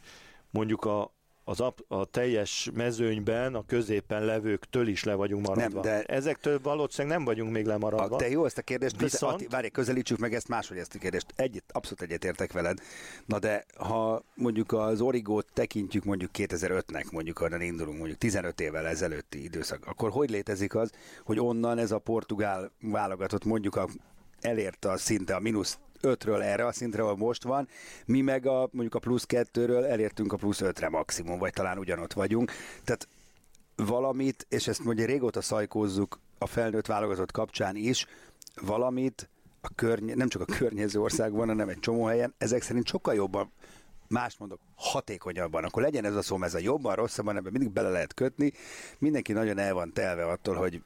mondjuk 0.50 0.84
a, 0.84 1.12
az 1.48 1.60
a, 1.60 1.74
a 1.88 2.04
teljes 2.04 2.70
mezőnyben 2.74 3.54
a 3.54 3.64
középen 3.66 4.24
levőktől 4.24 4.88
is 4.88 5.04
le 5.04 5.14
vagyunk 5.14 5.46
maradva. 5.46 5.80
Nem, 5.80 5.92
de 5.92 6.02
Ezektől 6.02 6.60
valószínűleg 6.62 7.16
nem 7.16 7.26
vagyunk 7.26 7.52
még 7.52 7.66
lemaradva. 7.66 8.16
A, 8.16 8.18
de 8.18 8.28
jó 8.30 8.44
ezt 8.44 8.58
a 8.58 8.62
kérdést, 8.62 9.00
Viszont... 9.00 9.36
Köze, 9.36 9.48
várj, 9.50 9.68
közelítsük 9.68 10.18
meg 10.18 10.34
ezt 10.34 10.48
máshogy 10.48 10.76
ezt 10.76 10.94
a 10.94 10.98
kérdést. 10.98 11.26
Egyet, 11.36 11.64
abszolút 11.68 12.02
egyetértek 12.02 12.52
veled. 12.52 12.78
Na 13.26 13.38
de 13.38 13.64
ha 13.76 14.22
mondjuk 14.34 14.72
az 14.72 15.00
Origót 15.00 15.46
tekintjük 15.52 16.04
mondjuk 16.04 16.30
2005-nek, 16.38 17.10
mondjuk 17.10 17.40
arra 17.40 17.62
indulunk, 17.62 17.98
mondjuk 17.98 18.18
15 18.18 18.60
évvel 18.60 18.86
ezelőtti 18.86 19.42
időszak, 19.42 19.86
akkor 19.86 20.10
hogy 20.10 20.30
létezik 20.30 20.74
az, 20.74 20.90
hogy 21.24 21.40
onnan 21.40 21.78
ez 21.78 21.90
a 21.90 21.98
portugál 21.98 22.70
válogatott 22.80 23.44
mondjuk 23.44 23.76
a 23.76 23.88
elérte 24.40 24.90
a 24.90 24.96
szinte 24.96 25.34
a 25.34 25.40
mínusz 25.40 25.78
5-ről 26.02 26.42
erre 26.42 26.66
a 26.66 26.72
szintre, 26.72 27.02
ahol 27.02 27.16
most 27.16 27.42
van, 27.42 27.68
mi 28.06 28.20
meg 28.20 28.46
a, 28.46 28.68
mondjuk 28.70 28.94
a 28.94 28.98
plusz 28.98 29.26
2-ről 29.28 29.84
elértünk 29.84 30.32
a 30.32 30.36
plusz 30.36 30.60
5-re 30.62 30.88
maximum, 30.88 31.38
vagy 31.38 31.52
talán 31.52 31.78
ugyanott 31.78 32.12
vagyunk. 32.12 32.52
Tehát 32.84 33.08
valamit, 33.76 34.46
és 34.48 34.68
ezt 34.68 34.84
mondja 34.84 35.06
régóta 35.06 35.40
szajkózzuk 35.40 36.20
a 36.38 36.46
felnőtt 36.46 36.86
válogatott 36.86 37.32
kapcsán 37.32 37.76
is, 37.76 38.06
valamit 38.60 39.28
a 39.60 39.68
környe, 39.74 40.14
nem 40.14 40.28
csak 40.28 40.42
a 40.42 40.44
környező 40.58 41.00
országban, 41.00 41.48
hanem 41.48 41.68
egy 41.68 41.80
csomó 41.80 42.04
helyen, 42.04 42.34
ezek 42.38 42.62
szerint 42.62 42.86
sokkal 42.86 43.14
jobban 43.14 43.52
más 44.08 44.36
mondok, 44.36 44.60
hatékonyabban, 44.74 45.64
akkor 45.64 45.82
legyen 45.82 46.04
ez 46.04 46.14
a 46.14 46.22
szó, 46.22 46.42
ez 46.42 46.54
a 46.54 46.58
jobban, 46.58 46.94
rosszabban, 46.94 47.36
ebben 47.36 47.52
mindig 47.52 47.70
bele 47.70 47.88
lehet 47.88 48.14
kötni. 48.14 48.52
Mindenki 48.98 49.32
nagyon 49.32 49.58
el 49.58 49.74
van 49.74 49.92
telve 49.92 50.26
attól, 50.26 50.54
hogy 50.54 50.82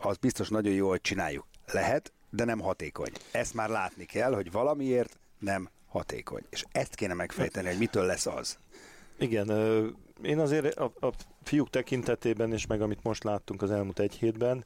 az 0.00 0.16
biztos 0.16 0.48
nagyon 0.48 0.72
jó, 0.72 0.88
hogy 0.88 1.00
csináljuk. 1.00 1.46
Lehet, 1.66 2.12
de 2.34 2.44
nem 2.44 2.60
hatékony. 2.60 3.10
Ezt 3.30 3.54
már 3.54 3.68
látni 3.68 4.04
kell, 4.04 4.34
hogy 4.34 4.50
valamiért 4.50 5.18
nem 5.38 5.68
hatékony. 5.88 6.42
És 6.50 6.64
ezt 6.72 6.94
kéne 6.94 7.14
megfejteni, 7.14 7.68
hogy 7.68 7.78
mitől 7.78 8.04
lesz 8.04 8.26
az. 8.26 8.58
Igen, 9.18 9.48
én 10.22 10.38
azért 10.38 10.74
a, 10.74 10.92
a 11.00 11.12
fiúk 11.42 11.70
tekintetében, 11.70 12.52
és 12.52 12.66
meg 12.66 12.82
amit 12.82 13.02
most 13.02 13.24
láttunk 13.24 13.62
az 13.62 13.70
elmúlt 13.70 13.98
egy 13.98 14.14
hétben, 14.14 14.64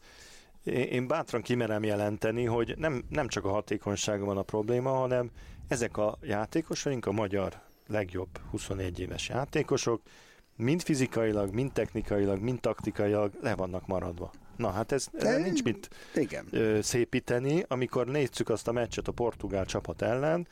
én 0.64 1.06
bátran 1.06 1.42
kimerem 1.42 1.82
jelenteni, 1.82 2.44
hogy 2.44 2.74
nem, 2.76 3.04
nem 3.08 3.28
csak 3.28 3.44
a 3.44 3.50
hatékonysága 3.50 4.24
van 4.24 4.36
a 4.36 4.42
probléma, 4.42 4.90
hanem 4.90 5.30
ezek 5.68 5.96
a 5.96 6.18
játékosaink, 6.22 7.06
a 7.06 7.12
magyar 7.12 7.60
legjobb 7.86 8.38
21 8.50 9.00
éves 9.00 9.28
játékosok, 9.28 10.02
mind 10.56 10.82
fizikailag, 10.82 11.54
mind 11.54 11.72
technikailag, 11.72 12.40
mind 12.40 12.60
taktikailag 12.60 13.32
le 13.40 13.54
vannak 13.54 13.86
maradva. 13.86 14.30
Na 14.58 14.70
hát 14.70 14.92
ez, 14.92 15.06
ez 15.12 15.42
nincs 15.42 15.62
mit 15.62 15.88
igen. 16.14 16.48
szépíteni. 16.82 17.64
Amikor 17.68 18.06
nézzük 18.06 18.48
azt 18.48 18.68
a 18.68 18.72
meccset 18.72 19.08
a 19.08 19.12
portugál 19.12 19.64
csapat 19.64 20.02
ellen, 20.02 20.46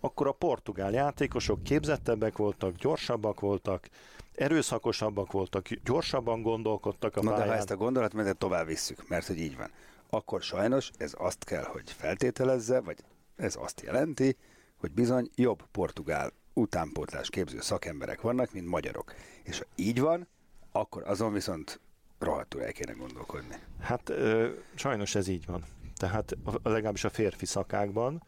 akkor 0.00 0.26
a 0.26 0.32
portugál 0.32 0.92
játékosok 0.92 1.62
képzettebbek 1.62 2.36
voltak, 2.36 2.74
gyorsabbak 2.74 3.40
voltak, 3.40 3.88
erőszakosabbak 4.34 5.32
voltak, 5.32 5.68
gyorsabban 5.84 6.42
gondolkodtak 6.42 7.16
a 7.16 7.22
Na 7.22 7.30
pályán. 7.30 7.46
de 7.46 7.52
ha 7.52 7.58
ezt 7.58 7.70
a 7.70 7.76
gondolatmenetet 7.76 8.36
tovább 8.36 8.66
visszük, 8.66 9.08
mert 9.08 9.26
hogy 9.26 9.38
így 9.38 9.56
van, 9.56 9.70
akkor 10.10 10.42
sajnos 10.42 10.90
ez 10.96 11.12
azt 11.16 11.44
kell, 11.44 11.64
hogy 11.64 11.90
feltételezze, 11.90 12.80
vagy 12.80 12.98
ez 13.36 13.56
azt 13.60 13.80
jelenti, 13.80 14.36
hogy 14.76 14.90
bizony 14.90 15.30
jobb 15.34 15.62
portugál 15.72 16.32
utánpótlás 16.52 17.30
képző 17.30 17.60
szakemberek 17.60 18.20
vannak, 18.20 18.52
mint 18.52 18.66
magyarok. 18.66 19.14
És 19.42 19.58
ha 19.58 19.64
így 19.74 20.00
van, 20.00 20.28
akkor 20.72 21.02
azon 21.06 21.32
viszont 21.32 21.80
rohadtul 22.18 22.62
el 22.62 22.72
kéne 22.72 22.92
gondolkodni. 22.92 23.54
Hát 23.80 24.08
ö, 24.08 24.48
sajnos 24.74 25.14
ez 25.14 25.28
így 25.28 25.46
van. 25.46 25.64
Tehát 25.96 26.36
a, 26.44 26.68
legalábbis 26.68 27.04
a 27.04 27.10
férfi 27.10 27.46
szakákban 27.46 28.22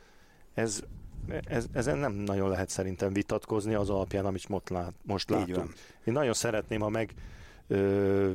ez, 0.55 0.83
ez, 1.45 1.67
ezen 1.73 1.99
nem 1.99 2.13
nagyon 2.13 2.49
lehet 2.49 2.69
szerintem 2.69 3.13
vitatkozni 3.13 3.75
az 3.75 3.91
alapján, 3.91 4.27
amit 4.27 4.49
most, 4.49 4.69
lát, 4.69 4.95
most 5.03 5.31
látunk. 5.31 5.75
Én 6.05 6.13
nagyon 6.13 6.33
szeretném, 6.33 6.81
ha 6.81 6.89
meg 6.89 7.15
ö, 7.67 8.31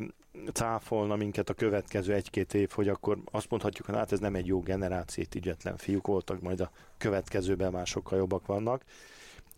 cáfolna 0.53 1.15
minket 1.15 1.49
a 1.49 1.53
következő 1.53 2.13
egy-két 2.13 2.53
év, 2.53 2.69
hogy 2.71 2.87
akkor 2.87 3.17
azt 3.31 3.49
mondhatjuk, 3.49 3.85
hogy 3.85 3.95
hát 3.95 4.11
ez 4.11 4.19
nem 4.19 4.35
egy 4.35 4.45
jó 4.45 4.61
generáció, 4.61 5.23
ügyetlen 5.35 5.77
fiúk 5.77 6.07
voltak, 6.07 6.41
majd 6.41 6.59
a 6.59 6.71
következőben 6.97 7.71
már 7.71 7.87
sokkal 7.87 8.17
jobbak 8.17 8.45
vannak. 8.45 8.83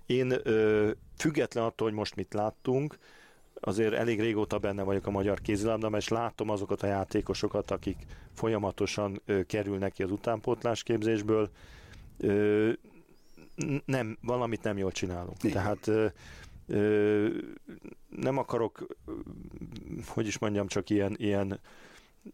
Én 0.05 0.33
ö, 0.43 0.91
független 1.17 1.63
attól, 1.63 1.87
hogy 1.87 1.97
most 1.97 2.15
mit 2.15 2.33
láttunk, 2.33 2.97
azért 3.59 3.93
elég 3.93 4.19
régóta 4.19 4.57
benne 4.57 4.83
vagyok 4.83 5.07
a 5.07 5.11
magyar 5.11 5.41
kézilabdában, 5.41 5.99
és 5.99 6.07
látom 6.07 6.49
azokat 6.49 6.81
a 6.83 6.87
játékosokat, 6.87 7.71
akik 7.71 7.97
folyamatosan 8.33 9.21
ö, 9.25 9.43
kerülnek 9.43 9.91
ki 9.91 10.03
az 10.03 10.11
utánpótlás 10.11 10.83
képzésből, 10.83 11.49
ö, 12.17 12.71
nem, 13.85 14.17
valamit 14.21 14.63
nem 14.63 14.77
jól 14.77 14.91
csinálunk. 14.91 15.43
Igen. 15.43 15.55
Tehát 15.55 15.87
ö, 15.87 16.05
ö, 16.67 17.27
nem 18.09 18.37
akarok, 18.37 18.87
hogy 20.07 20.27
is 20.27 20.37
mondjam, 20.37 20.67
csak 20.67 20.89
ilyen, 20.89 21.15
ilyen 21.17 21.59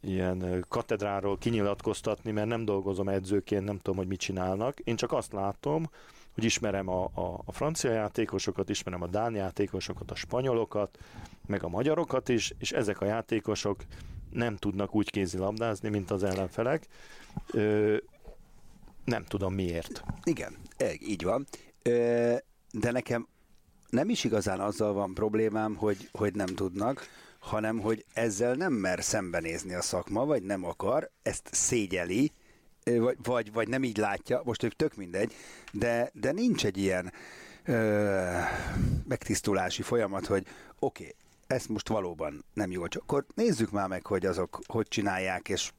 ilyen 0.01 0.65
katedráról 0.69 1.37
kinyilatkoztatni, 1.37 2.31
mert 2.31 2.47
nem 2.47 2.65
dolgozom 2.65 3.07
edzőként, 3.07 3.65
nem 3.65 3.77
tudom, 3.77 3.97
hogy 3.97 4.07
mit 4.07 4.19
csinálnak. 4.19 4.79
Én 4.79 4.95
csak 4.95 5.11
azt 5.11 5.33
látom, 5.33 5.89
hogy 6.33 6.43
ismerem 6.43 6.87
a, 6.87 7.03
a, 7.03 7.41
a 7.45 7.51
francia 7.51 7.91
játékosokat, 7.91 8.69
ismerem 8.69 9.01
a 9.01 9.07
dán 9.07 9.35
játékosokat, 9.35 10.11
a 10.11 10.15
spanyolokat, 10.15 10.97
meg 11.45 11.63
a 11.63 11.67
magyarokat 11.67 12.29
is, 12.29 12.53
és 12.57 12.71
ezek 12.71 13.01
a 13.01 13.05
játékosok 13.05 13.83
nem 14.29 14.55
tudnak 14.55 14.95
úgy 14.95 15.09
kézilabdázni, 15.09 15.89
mint 15.89 16.11
az 16.11 16.23
ellenfelek. 16.23 16.87
Ö, 17.51 17.97
nem 19.05 19.23
tudom 19.23 19.53
miért. 19.53 20.03
Igen, 20.23 20.57
így 20.99 21.23
van. 21.23 21.45
Ö, 21.81 22.35
de 22.71 22.91
nekem 22.91 23.27
nem 23.89 24.09
is 24.09 24.23
igazán 24.23 24.59
azzal 24.59 24.93
van 24.93 25.13
problémám, 25.13 25.75
hogy, 25.75 26.09
hogy 26.11 26.35
nem 26.35 26.55
tudnak, 26.55 27.07
hanem 27.39 27.79
hogy 27.79 28.05
ezzel 28.13 28.53
nem 28.53 28.73
mer 28.73 29.03
szembenézni 29.03 29.73
a 29.73 29.81
szakma, 29.81 30.25
vagy 30.25 30.43
nem 30.43 30.63
akar, 30.65 31.09
ezt 31.21 31.49
szégyeli, 31.51 32.31
vagy, 32.83 33.17
vagy, 33.23 33.53
vagy 33.53 33.67
nem 33.67 33.83
így 33.83 33.97
látja, 33.97 34.41
most 34.43 34.63
ők 34.63 34.73
tök 34.75 34.95
mindegy, 34.95 35.33
de, 35.71 36.09
de 36.13 36.31
nincs 36.31 36.65
egy 36.65 36.77
ilyen 36.77 37.13
ö, 37.65 38.39
megtisztulási 39.07 39.81
folyamat, 39.81 40.25
hogy 40.25 40.45
oké, 40.79 41.03
okay, 41.03 41.15
ezt 41.47 41.69
most 41.69 41.87
valóban 41.87 42.45
nem 42.53 42.71
jó, 42.71 42.87
csak 42.87 43.01
akkor 43.01 43.25
nézzük 43.35 43.71
már 43.71 43.87
meg, 43.87 44.05
hogy 44.05 44.25
azok 44.25 44.59
hogy 44.67 44.87
csinálják, 44.87 45.49
és 45.49 45.71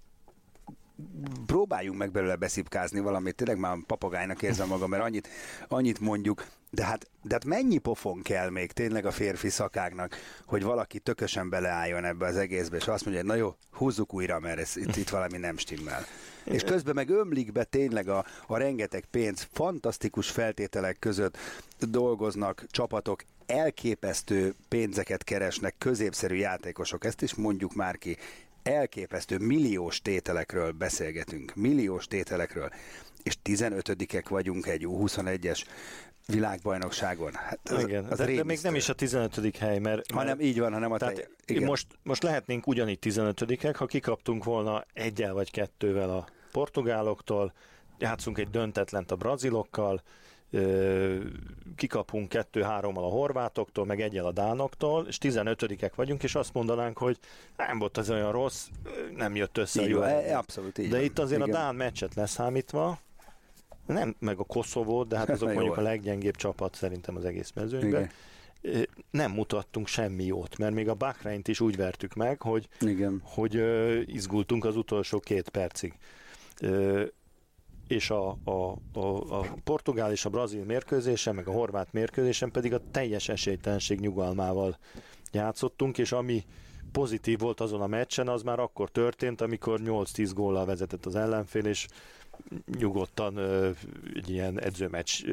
próbáljunk 1.46 1.98
meg 1.98 2.10
belőle 2.10 2.36
beszipkázni 2.36 3.00
valamit, 3.00 3.34
tényleg 3.34 3.58
már 3.58 3.76
papagájnak 3.86 4.42
érzem 4.42 4.68
magam, 4.68 4.90
mert 4.90 5.02
annyit, 5.02 5.28
annyit 5.68 6.00
mondjuk, 6.00 6.46
de 6.70 6.84
hát, 6.84 7.10
de 7.22 7.34
hát 7.34 7.44
mennyi 7.44 7.78
pofon 7.78 8.22
kell 8.22 8.50
még 8.50 8.72
tényleg 8.72 9.06
a 9.06 9.10
férfi 9.10 9.48
szakáknak, 9.48 10.16
hogy 10.46 10.62
valaki 10.62 10.98
tökösen 10.98 11.48
beleálljon 11.48 12.04
ebbe 12.04 12.26
az 12.26 12.36
egészbe, 12.36 12.76
és 12.76 12.88
azt 12.88 13.04
mondja, 13.04 13.22
hogy 13.22 13.32
na 13.32 13.38
jó, 13.38 13.54
húzzuk 13.70 14.14
újra, 14.14 14.38
mert 14.40 14.58
ez, 14.58 14.76
itt, 14.76 14.96
itt 14.96 15.08
valami 15.08 15.38
nem 15.38 15.56
stimmel. 15.56 16.04
És 16.44 16.62
közben 16.62 16.94
meg 16.94 17.08
ömlik 17.08 17.52
be 17.52 17.64
tényleg 17.64 18.08
a, 18.08 18.24
a 18.46 18.56
rengeteg 18.56 19.04
pénz, 19.10 19.48
fantasztikus 19.52 20.30
feltételek 20.30 20.98
között 20.98 21.36
dolgoznak 21.78 22.64
csapatok, 22.70 23.24
elképesztő 23.46 24.54
pénzeket 24.68 25.24
keresnek 25.24 25.74
középszerű 25.78 26.34
játékosok, 26.34 27.04
ezt 27.04 27.22
is 27.22 27.34
mondjuk 27.34 27.74
már 27.74 27.98
ki, 27.98 28.16
elképesztő 28.62 29.38
milliós 29.38 30.02
tételekről 30.02 30.72
beszélgetünk, 30.72 31.54
milliós 31.54 32.06
tételekről, 32.06 32.70
és 33.22 33.36
15-ek 33.44 34.24
vagyunk 34.28 34.66
egy 34.66 34.86
U21-es 34.88 35.64
világbajnokságon. 36.26 37.32
Hát 37.34 37.58
az, 37.70 37.82
Igen, 37.82 38.04
az 38.04 38.18
de, 38.18 38.34
de 38.34 38.44
még 38.44 38.58
nem 38.62 38.74
is 38.74 38.88
a 38.88 38.92
15. 38.92 39.56
hely, 39.56 39.78
mert... 39.78 40.10
hanem 40.10 40.40
így 40.40 40.58
van, 40.58 40.72
hanem 40.72 40.92
a 40.92 40.96
tehát 40.96 41.30
igen. 41.46 41.64
Most, 41.64 41.86
most 42.02 42.22
lehetnénk 42.22 42.66
ugyanígy 42.66 42.98
15-ek, 43.02 43.74
ha 43.76 43.86
kikaptunk 43.86 44.44
volna 44.44 44.84
egyel 44.92 45.32
vagy 45.32 45.50
kettővel 45.50 46.10
a 46.10 46.26
portugáloktól, 46.52 47.52
játszunk 47.98 48.38
egy 48.38 48.50
döntetlent 48.50 49.10
a 49.10 49.16
brazilokkal, 49.16 50.02
kikapunk 51.76 52.28
kettő-hárommal 52.28 53.04
a 53.04 53.08
horvátoktól, 53.08 53.84
meg 53.84 54.00
egyel 54.00 54.26
a 54.26 54.32
dánoktól, 54.32 55.06
és 55.06 55.18
15-ek 55.20 55.90
vagyunk, 55.94 56.22
és 56.22 56.34
azt 56.34 56.54
mondanánk, 56.54 56.98
hogy 56.98 57.18
nem 57.56 57.78
volt 57.78 57.96
az 57.96 58.10
olyan 58.10 58.32
rossz, 58.32 58.66
nem 59.16 59.36
jött 59.36 59.58
össze 59.58 59.82
így 59.82 59.88
jó. 59.88 60.00
E, 60.02 60.38
abszolút 60.38 60.78
így 60.78 60.88
De 60.88 60.96
van. 60.96 61.04
itt 61.04 61.18
azért 61.18 61.40
Igen. 61.40 61.54
a 61.54 61.58
Dán 61.58 61.74
meccset 61.74 62.14
leszámítva, 62.14 62.98
nem, 63.86 64.14
meg 64.18 64.38
a 64.38 64.44
Koszovó, 64.44 65.04
de 65.04 65.16
hát 65.16 65.30
azok 65.40 65.52
mondjuk 65.52 65.76
a 65.76 65.80
leggyengébb 65.80 66.36
csapat 66.36 66.74
szerintem 66.74 67.16
az 67.16 67.24
egész 67.24 67.52
mezőnyben. 67.54 68.10
Igen. 68.62 68.86
Nem 69.10 69.30
mutattunk 69.30 69.86
semmi 69.86 70.24
jót, 70.24 70.58
mert 70.58 70.74
még 70.74 70.88
a 70.88 70.94
Bahreint 70.94 71.48
is 71.48 71.60
úgy 71.60 71.76
vertük 71.76 72.14
meg, 72.14 72.42
hogy, 72.42 72.68
Igen. 72.80 73.20
hogy 73.24 73.54
izgultunk 74.06 74.64
az 74.64 74.76
utolsó 74.76 75.20
két 75.20 75.48
percig. 75.48 75.94
És 77.88 78.10
a, 78.10 78.36
a, 78.44 78.78
a, 78.92 79.38
a 79.40 79.56
portugál 79.64 80.10
és 80.10 80.24
a 80.24 80.30
brazil 80.30 80.64
mérkőzésen, 80.64 81.34
meg 81.34 81.48
a 81.48 81.52
horvát 81.52 81.92
mérkőzésen 81.92 82.50
pedig 82.50 82.74
a 82.74 82.80
teljes 82.90 83.28
esélytelenség 83.28 84.00
nyugalmával 84.00 84.78
játszottunk, 85.32 85.98
és 85.98 86.12
ami 86.12 86.44
pozitív 86.94 87.38
volt 87.38 87.60
azon 87.60 87.80
a 87.80 87.86
meccsen, 87.86 88.28
az 88.28 88.42
már 88.42 88.58
akkor 88.58 88.90
történt, 88.90 89.40
amikor 89.40 89.80
8-10 89.84 90.30
góllal 90.34 90.66
vezetett 90.66 91.06
az 91.06 91.16
ellenfél, 91.16 91.64
és 91.64 91.86
nyugodtan 92.78 93.38
egy 94.14 94.30
ilyen 94.30 94.60
edzőmeccs 94.60 95.24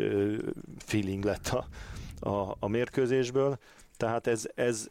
feeling 0.78 1.24
lett 1.24 1.47
a, 1.47 1.67
a, 2.30 2.56
a 2.60 2.67
mérkőzésből. 2.67 3.58
Tehát 3.97 4.28
ez, 4.28 4.45
ez, 4.56 4.89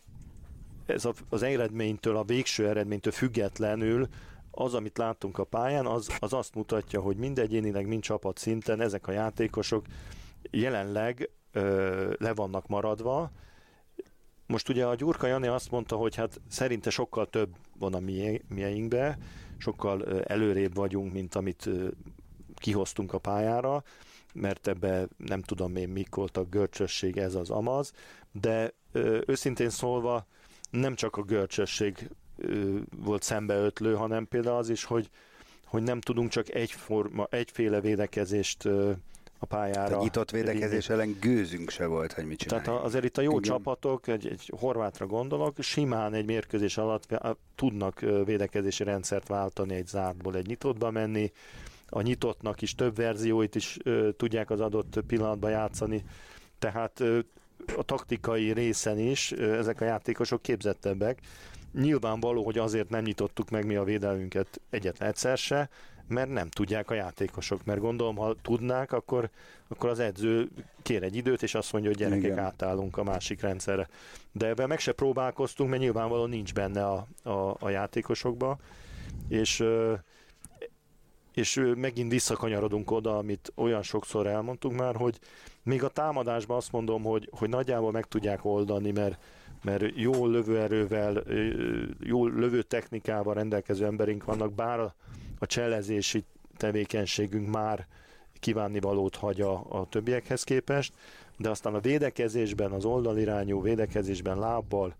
ez 0.87 1.09
az 1.29 1.43
eredménytől, 1.43 2.17
a 2.17 2.25
végső 2.25 2.69
eredménytől 2.69 3.13
függetlenül 3.13 4.09
az, 4.51 4.75
amit 4.75 4.99
láttunk 4.99 5.39
a 5.39 5.45
pályán, 5.45 5.87
az, 5.87 6.17
az 6.19 6.33
azt 6.33 6.55
mutatja, 6.55 7.01
hogy 7.01 7.17
mind 7.17 7.39
egyénileg, 7.39 7.87
mind 7.87 8.03
csapat 8.03 8.39
szinten 8.39 8.81
ezek 8.81 9.07
a 9.07 9.13
játékosok 9.13 9.87
jelenleg 10.51 11.31
ö, 11.53 12.13
le 12.19 12.35
vannak 12.35 12.67
maradva. 12.67 13.31
Most 14.51 14.69
ugye 14.69 14.87
a 14.87 14.95
Gyurka 14.95 15.27
Jani 15.27 15.47
azt 15.47 15.71
mondta, 15.71 15.97
hogy 15.97 16.15
hát 16.15 16.41
szerinte 16.49 16.91
sokkal 16.91 17.27
több 17.27 17.49
van 17.79 17.95
a 17.95 18.01
mieinkbe, 18.49 19.19
sokkal 19.59 20.23
előrébb 20.23 20.75
vagyunk, 20.75 21.13
mint 21.13 21.35
amit 21.35 21.69
kihoztunk 22.55 23.13
a 23.13 23.19
pályára, 23.19 23.83
mert 24.35 24.67
ebbe 24.67 25.09
nem 25.17 25.43
tudom 25.43 25.77
én 25.77 25.89
mik 25.89 26.15
voltak 26.15 26.51
görcsösség, 26.51 27.17
ez 27.17 27.35
az 27.35 27.51
amaz, 27.51 27.93
de 28.33 28.73
őszintén 29.27 29.71
szólva 29.71 30.27
nem 30.71 30.95
csak 30.95 31.17
a 31.17 31.23
görcsösség 31.23 32.11
volt 32.97 33.23
szembeötlő, 33.23 33.95
hanem 33.95 34.29
például 34.29 34.57
az 34.57 34.69
is, 34.69 34.85
hogy, 34.85 35.11
hogy 35.65 35.83
nem 35.83 36.01
tudunk 36.01 36.31
csak 36.31 36.55
egyforma, 36.55 37.27
egyféle 37.31 37.81
védekezést 37.81 38.69
a 39.43 39.47
pályára. 39.47 39.99
A 39.99 40.03
nyitott 40.03 40.31
védekezés 40.31 40.89
ellen 40.89 41.17
gőzünk 41.21 41.71
se 41.71 41.87
volt, 41.87 42.13
hogy 42.13 42.27
mit 42.27 42.39
csináljuk. 42.39 42.67
Tehát 42.67 42.85
azért 42.85 43.05
itt 43.05 43.19
a 43.19 43.21
jó 43.21 43.31
Igen. 43.31 43.43
csapatok, 43.43 44.07
egy, 44.07 44.27
egy 44.27 44.53
horvátra 44.59 45.07
gondolok, 45.07 45.57
simán 45.61 46.15
egy 46.15 46.25
mérkőzés 46.25 46.77
alatt 46.77 47.21
tudnak 47.55 48.01
védekezési 48.25 48.85
rendszert 48.85 49.29
váltani 49.29 49.75
egy 49.75 49.87
zártból 49.87 50.37
egy 50.37 50.47
nyitottba 50.47 50.91
menni, 50.91 51.33
a 51.91 52.01
nyitottnak 52.01 52.63
is 52.63 52.75
több 52.75 52.97
verzióit 52.97 53.55
is 53.55 53.79
ö, 53.83 54.09
tudják 54.17 54.51
az 54.51 54.61
adott 54.61 55.01
pillanatban 55.07 55.51
játszani, 55.51 56.05
tehát 56.59 57.01
ö, 57.01 57.19
a 57.77 57.83
taktikai 57.83 58.53
részen 58.53 58.99
is 58.99 59.33
ö, 59.33 59.59
ezek 59.59 59.81
a 59.81 59.85
játékosok 59.85 60.43
képzettebbek. 60.43 61.19
Nyilvánvaló, 61.73 62.45
hogy 62.45 62.59
azért 62.59 62.89
nem 62.89 63.03
nyitottuk 63.03 63.51
meg 63.51 63.67
mi 63.67 63.75
a 63.75 63.85
védelmünket 63.85 64.61
egyetlen 64.71 65.09
egyszer 65.09 65.39
se, 65.39 65.69
mert 66.09 66.29
nem 66.29 66.49
tudják 66.49 66.91
a 66.91 66.95
játékosok, 66.95 67.65
mert 67.65 67.81
gondolom, 67.81 68.17
ha 68.17 68.35
tudnák, 68.43 68.93
akkor, 68.93 69.31
akkor 69.69 69.91
az 69.91 69.99
edző 69.99 70.49
kér 70.83 71.03
egy 71.03 71.17
időt, 71.17 71.43
és 71.43 71.55
azt 71.55 71.73
mondja, 71.73 71.91
hogy 71.91 71.99
gyerekek, 71.99 72.25
Igen. 72.25 72.39
átállunk 72.39 72.97
a 72.97 73.03
másik 73.03 73.41
rendszerre. 73.41 73.89
De 74.33 74.47
ebben 74.47 74.69
meg 74.69 74.79
se 74.79 74.93
próbálkoztunk, 74.93 75.71
mert 75.71 75.83
nyilvánvalóan 75.83 76.29
nincs 76.29 76.55
benne 76.55 76.87
a, 76.87 77.07
a, 77.23 77.57
a 77.59 77.69
játékosokba, 77.69 78.59
és 79.29 79.65
és 81.35 81.63
megint 81.77 82.11
visszakanyarodunk 82.11 82.91
oda, 82.91 83.19
amit 83.19 83.53
olyan 83.55 83.83
sokszor 83.83 84.27
elmondtunk 84.27 84.79
már, 84.79 84.97
hogy 84.97 85.19
még 85.63 85.85
a 85.85 85.89
támadásban 85.89 86.57
azt 86.57 86.73
mondom, 86.73 87.03
hogy, 87.03 87.29
hogy 87.33 87.49
nagyjából 87.49 87.91
meg 87.91 88.05
tudják 88.05 88.45
oldani, 88.45 88.91
mert, 88.91 89.19
mert 89.63 89.85
jó 89.95 90.27
lövőerővel, 90.27 91.25
jó 92.01 92.27
lövő 92.27 92.63
technikával 92.63 93.35
rendelkező 93.35 93.85
emberink 93.85 94.25
vannak, 94.25 94.53
bár 94.53 94.81
a, 94.81 94.95
a 95.39 95.47
cselezési 95.47 96.25
tevékenységünk 96.57 97.49
már 97.49 97.87
kívánnivalót 98.41 99.17
hagy 99.17 99.41
a, 99.41 99.53
a 99.69 99.87
többiekhez 99.89 100.43
képest, 100.43 100.93
de 101.37 101.51
aztán 101.51 101.75
a 101.75 101.81
védekezésben, 101.81 102.73
az 102.73 102.85
oldalirányú 102.85 103.63
védekezésben 103.63 104.39
lábbal, 104.39 104.95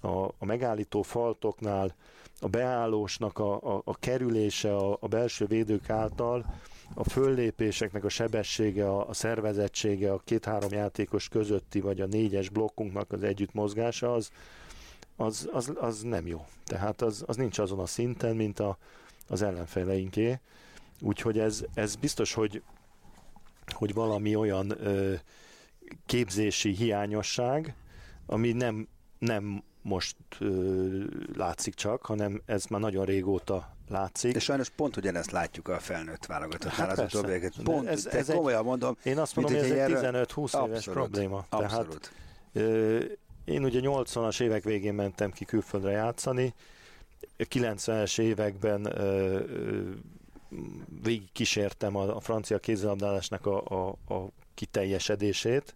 a, 0.00 0.08
a 0.08 0.44
megállító 0.44 1.02
faltoknál, 1.02 1.94
a 2.40 2.48
beállósnak 2.48 3.38
a, 3.38 3.54
a, 3.54 3.82
a 3.84 3.96
kerülése 3.96 4.76
a, 4.76 4.96
a 5.00 5.08
belső 5.08 5.46
védők 5.46 5.90
által, 5.90 6.44
a 6.94 7.08
föllépéseknek 7.08 8.04
a 8.04 8.08
sebessége, 8.08 8.88
a, 8.88 9.08
a 9.08 9.12
szervezettsége, 9.12 10.12
a 10.12 10.20
két-három 10.24 10.72
játékos 10.72 11.28
közötti, 11.28 11.80
vagy 11.80 12.00
a 12.00 12.06
négyes 12.06 12.48
blokkunknak 12.48 13.12
az 13.12 13.22
együtt 13.22 13.52
mozgása, 13.52 14.12
az, 14.12 14.30
az, 15.16 15.48
az, 15.52 15.72
az 15.80 16.02
nem 16.02 16.26
jó. 16.26 16.46
Tehát 16.64 17.02
az, 17.02 17.24
az 17.26 17.36
nincs 17.36 17.58
azon 17.58 17.78
a 17.78 17.86
szinten, 17.86 18.36
mint 18.36 18.60
a, 18.60 18.78
az 19.28 19.42
ellenfeleinké. 19.42 20.38
Úgyhogy 21.00 21.38
ez, 21.38 21.64
ez 21.74 21.96
biztos, 21.96 22.32
hogy, 22.32 22.62
hogy 23.66 23.94
valami 23.94 24.36
olyan 24.36 24.70
ö, 24.80 25.14
képzési 26.06 26.74
hiányosság, 26.74 27.74
ami 28.26 28.52
nem, 28.52 28.88
nem 29.18 29.62
most 29.84 30.16
ö, 30.38 31.04
látszik 31.34 31.74
csak, 31.74 32.06
hanem 32.06 32.42
ez 32.46 32.64
már 32.64 32.80
nagyon 32.80 33.04
régóta 33.04 33.76
látszik. 33.88 34.34
És 34.34 34.44
sajnos 34.44 34.68
pont 34.68 34.96
ugyanezt 34.96 35.30
látjuk 35.30 35.68
a 35.68 35.78
felnőtt 35.78 36.26
válogatottnál 36.26 36.88
hát 36.88 36.98
az 36.98 37.14
utóbbieket. 37.14 37.52
Pont, 37.62 37.88
ez, 37.88 38.06
ez 38.06 38.26
komolyan 38.26 38.58
egy, 38.58 38.64
mondom. 38.64 38.96
Én 39.02 39.18
azt 39.18 39.36
mondom, 39.36 39.54
hogy 39.54 39.70
ez 39.70 39.90
egy 40.04 40.14
15-20 40.34 40.66
éves 40.66 40.84
probléma. 40.84 41.44
Abszolút. 41.48 42.10
Tehát, 42.52 42.68
ö, 42.70 42.98
én 43.44 43.64
ugye 43.64 43.80
80-as 43.82 44.40
évek 44.40 44.64
végén 44.64 44.94
mentem 44.94 45.30
ki 45.30 45.44
külföldre 45.44 45.90
játszani, 45.90 46.54
90-es 47.38 48.18
években 48.18 48.84
ö, 48.84 49.38
ö, 49.38 49.90
végig 51.02 51.32
kísértem 51.32 51.96
a, 51.96 52.16
a 52.16 52.20
francia 52.20 52.58
kézilabdálásnak 52.58 53.46
a, 53.46 53.62
a, 53.64 54.14
a 54.14 54.28
kiteljesedését, 54.54 55.74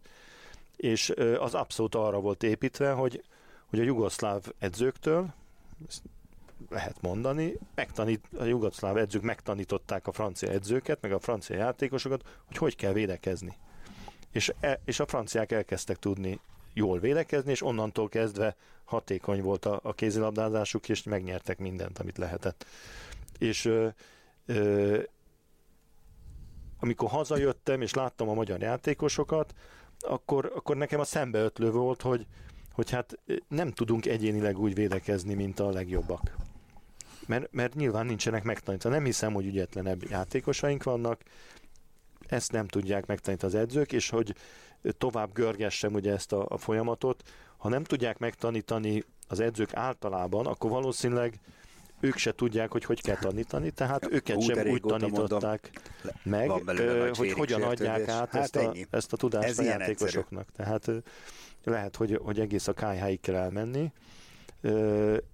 és 0.77 1.13
az 1.39 1.55
abszolút 1.55 1.95
arra 1.95 2.21
volt 2.21 2.43
építve, 2.43 2.91
hogy, 2.91 3.23
hogy 3.71 3.81
a 3.81 3.83
jugoszláv 3.83 4.43
edzőktől, 4.59 5.35
ezt 5.89 6.03
lehet 6.71 7.01
mondani, 7.01 7.59
megtanít, 7.75 8.25
a 8.39 8.45
jugoszláv 8.45 8.97
edzők 8.97 9.23
megtanították 9.23 10.07
a 10.07 10.13
francia 10.13 10.51
edzőket, 10.51 11.01
meg 11.01 11.13
a 11.13 11.19
francia 11.19 11.57
játékosokat, 11.57 12.41
hogy 12.47 12.57
hogy 12.57 12.77
kell 12.77 12.93
védekezni. 12.93 13.57
És, 14.31 14.53
e, 14.61 14.81
és 14.85 15.01
a 15.01 15.07
franciák 15.07 15.53
elkezdtek 15.53 15.97
tudni 15.97 16.41
jól 16.73 16.99
védekezni, 16.99 17.51
és 17.51 17.63
onnantól 17.63 18.09
kezdve 18.09 18.57
hatékony 18.85 19.43
volt 19.43 19.65
a, 19.65 19.81
a 19.83 19.95
kézilabdázásuk, 19.95 20.89
és 20.89 21.03
megnyertek 21.03 21.59
mindent, 21.59 21.99
amit 21.99 22.19
lehetett. 22.19 22.67
És 23.39 23.65
ö, 23.65 23.89
ö, 24.47 25.03
amikor 26.81 27.09
hazajöttem, 27.09 27.83
és 27.83 27.95
láttam 27.95 28.29
a 28.29 28.35
magyar 28.35 28.61
játékosokat, 28.61 29.55
akkor, 29.99 30.53
akkor 30.55 30.77
nekem 30.77 31.01
a 31.01 31.05
szembeötlő 31.05 31.71
volt, 31.71 32.03
hogy, 32.03 32.27
hogy 32.79 32.91
hát 32.91 33.19
nem 33.49 33.73
tudunk 33.73 34.07
egyénileg 34.07 34.59
úgy 34.59 34.75
védekezni, 34.75 35.35
mint 35.35 35.61
a 35.61 35.71
legjobbak. 35.71 36.37
Mert, 37.27 37.53
mert 37.53 37.75
nyilván 37.75 38.07
nincsenek 38.07 38.43
megtanítva. 38.43 38.89
Nem 38.89 39.05
hiszem, 39.05 39.33
hogy 39.33 39.47
ügyetlenebb 39.47 40.03
játékosaink 40.11 40.83
vannak, 40.83 41.21
ezt 42.27 42.53
nem 42.53 42.67
tudják 42.67 43.07
megtanítani 43.07 43.53
az 43.53 43.61
edzők, 43.61 43.93
és 43.93 44.11
hogy 44.11 44.35
tovább 44.99 45.33
görgessem 45.33 45.95
ugye 45.95 46.13
ezt 46.13 46.33
a, 46.33 46.47
a 46.49 46.57
folyamatot, 46.57 47.23
ha 47.57 47.69
nem 47.69 47.85
tudják 47.85 48.19
megtanítani 48.19 49.05
az 49.29 49.41
edzők 49.41 49.75
általában, 49.75 50.47
akkor 50.47 50.71
valószínűleg 50.71 51.41
ők 52.01 52.17
se 52.17 52.33
tudják, 52.35 52.71
hogy 52.71 52.85
hogy 52.85 53.03
kell 53.03 53.17
tanítani, 53.17 53.71
tehát 53.71 54.03
ja, 54.03 54.09
őket 54.11 54.43
sem 54.43 54.69
úgy 54.69 54.81
tanították 54.81 55.71
mondom, 56.23 56.63
meg, 56.65 57.17
hogy 57.17 57.33
hogyan 57.33 57.63
adják 57.63 58.09
át 58.09 58.31
hát 58.31 58.35
ezt, 58.35 58.57
a, 58.57 58.75
ezt 58.91 59.13
a 59.13 59.17
tudást 59.17 59.49
Ez 59.49 59.59
a 59.59 59.63
játékosoknak. 59.63 60.47
Egyszerű. 60.49 60.69
Tehát 60.69 61.03
lehet, 61.65 61.97
hogy, 61.97 62.21
hogy 62.23 62.41
egész 62.41 62.69
a 62.69 62.73
kájháig 62.73 63.21
kell 63.21 63.35
elmenni. 63.35 63.93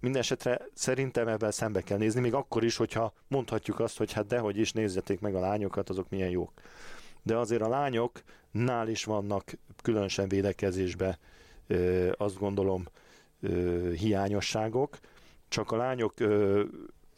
Mindenesetre 0.00 0.60
szerintem 0.74 1.28
ebben 1.28 1.50
szembe 1.50 1.80
kell 1.80 1.98
nézni, 1.98 2.20
még 2.20 2.34
akkor 2.34 2.64
is, 2.64 2.76
hogyha 2.76 3.12
mondhatjuk 3.28 3.80
azt, 3.80 3.98
hogy 3.98 4.12
hát 4.12 4.26
dehogy 4.26 4.58
is 4.58 4.72
nézzeték 4.72 5.20
meg 5.20 5.34
a 5.34 5.40
lányokat, 5.40 5.88
azok 5.88 6.10
milyen 6.10 6.30
jók. 6.30 6.52
De 7.22 7.36
azért 7.36 7.62
a 7.62 7.68
lányoknál 7.68 8.88
is 8.88 9.04
vannak 9.04 9.52
különösen 9.82 10.28
védekezésbe 10.28 11.18
azt 12.16 12.38
gondolom 12.38 12.88
hiányosságok, 13.96 14.98
csak 15.48 15.70
a 15.70 15.76
lányok 15.76 16.14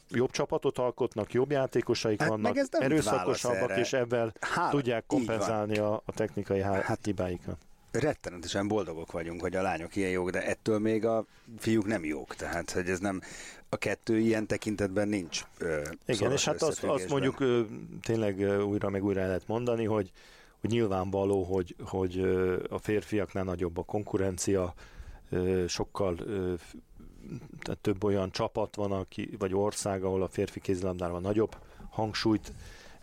jobb 0.09 0.31
csapatot 0.31 0.79
alkotnak, 0.79 1.33
jobb 1.33 1.51
játékosaik 1.51 2.21
hát 2.21 2.29
vannak, 2.29 2.57
erőszakosabbak, 2.71 3.77
és 3.77 3.93
ebben 3.93 4.33
tudják 4.71 5.07
kompenzálni 5.07 5.79
a, 5.79 6.03
a 6.05 6.13
technikai 6.13 6.61
hát, 6.61 7.05
hibáikat 7.05 7.66
rettenetesen 8.01 8.69
boldogok 8.69 9.13
vagyunk, 9.13 9.41
hogy 9.41 9.57
a 9.57 9.63
lányok 9.63 9.97
ilyen 9.97 10.11
jók, 10.11 10.31
de 10.31 10.47
ettől 10.47 10.79
még 10.79 11.05
a 11.05 11.25
fiúk 11.59 11.87
nem 11.87 12.05
jók. 12.05 12.35
Tehát, 12.35 12.71
hogy 12.71 12.89
ez 12.89 12.99
nem, 12.99 13.21
a 13.69 13.77
kettő 13.77 14.19
ilyen 14.19 14.47
tekintetben 14.47 15.09
nincs. 15.09 15.45
Ö, 15.59 15.83
Igen, 16.07 16.33
és 16.33 16.45
hát 16.45 16.63
azt, 16.63 16.85
azt 16.85 17.09
mondjuk 17.09 17.41
ö, 17.41 17.63
tényleg 18.03 18.41
ö, 18.41 18.63
újra 18.63 18.91
meg 18.91 19.05
újra 19.05 19.27
lehet 19.27 19.47
mondani, 19.47 19.85
hogy, 19.85 20.11
hogy 20.61 20.71
nyilvánvaló, 20.71 21.43
hogy, 21.43 21.77
hogy 21.85 22.19
ö, 22.19 22.63
a 22.69 22.79
férfiaknál 22.79 23.45
nagyobb 23.45 23.79
a 23.79 23.83
konkurencia, 23.83 24.75
ö, 25.31 25.65
sokkal 25.69 26.19
ö, 26.19 26.55
tehát 27.63 27.81
több 27.81 28.05
olyan 28.05 28.31
csapat 28.31 28.75
van, 28.75 28.93
aki, 28.93 29.31
vagy 29.39 29.55
ország, 29.55 30.05
ahol 30.05 30.23
a 30.23 30.29
férfi 30.29 30.61
kézilabdában 30.61 31.23
nagyobb 31.23 31.57
hangsúlyt 31.91 32.53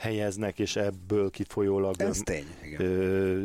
helyeznek, 0.03 0.59
és 0.59 0.75
ebből 0.75 1.29
kifolyólag 1.29 2.01
Ez 2.01 2.17
tény, 2.17 2.47
igen. 2.63 2.81
Ö, 2.81 3.43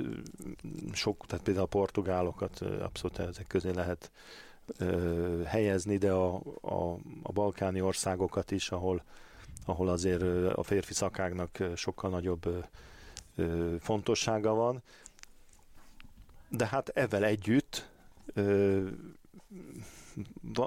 sok, 0.92 1.26
tehát 1.26 1.44
például 1.44 1.64
a 1.64 1.68
portugálokat 1.68 2.60
abszolút 2.60 3.18
ezek 3.18 3.46
közé 3.46 3.70
lehet 3.70 4.10
ö, 4.78 5.42
helyezni, 5.44 5.96
de 5.96 6.12
a, 6.12 6.34
a, 6.60 6.98
a 7.22 7.32
balkáni 7.32 7.80
országokat 7.80 8.50
is, 8.50 8.70
ahol, 8.70 9.02
ahol 9.64 9.88
azért 9.88 10.22
a 10.54 10.62
férfi 10.62 10.94
szakágnak 10.94 11.58
sokkal 11.76 12.10
nagyobb 12.10 12.66
ö, 13.36 13.74
fontossága 13.80 14.54
van. 14.54 14.82
De 16.48 16.66
hát 16.66 16.88
ezzel 16.88 17.24
együtt 17.24 17.88
ö, 18.34 18.86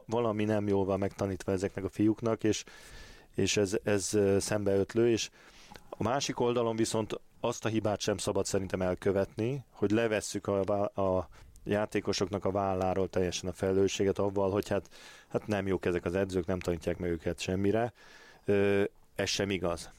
valami 0.06 0.44
nem 0.44 0.68
jól 0.68 0.86
van 0.86 1.00
megtanítva 1.00 1.52
ezeknek 1.52 1.84
a 1.84 1.90
fiúknak, 1.90 2.44
és, 2.44 2.64
és 3.36 3.58
ez, 3.58 3.78
ez 3.84 4.18
szembeötlő, 4.40 5.10
és 5.10 5.30
a 5.90 6.04
másik 6.04 6.40
oldalon 6.40 6.76
viszont 6.76 7.20
azt 7.40 7.66
a 7.66 7.70
hibát 7.70 8.00
sem 8.00 8.18
szabad 8.18 8.46
szerintem 8.46 8.82
elkövetni, 8.82 9.64
hogy 9.72 9.92
levesszük 9.92 10.48
a, 10.48 10.84
a 11.02 11.30
játékosoknak 11.64 12.46
a 12.46 12.52
válláról 12.52 13.10
teljesen 13.10 13.50
a 13.50 13.54
felelősséget 13.54 14.20
avval, 14.20 14.52
hogy 14.52 14.68
hát, 14.68 14.90
hát 15.28 15.48
nem 15.48 15.68
jók 15.68 15.86
ezek 15.86 16.06
az 16.06 16.16
edzők, 16.16 16.46
nem 16.46 16.60
tanítják 16.60 16.98
meg 16.98 17.10
őket 17.10 17.40
semmire. 17.40 17.94
Ö, 18.46 18.84
ez 19.16 19.30
sem 19.30 19.50
igaz. 19.50 19.90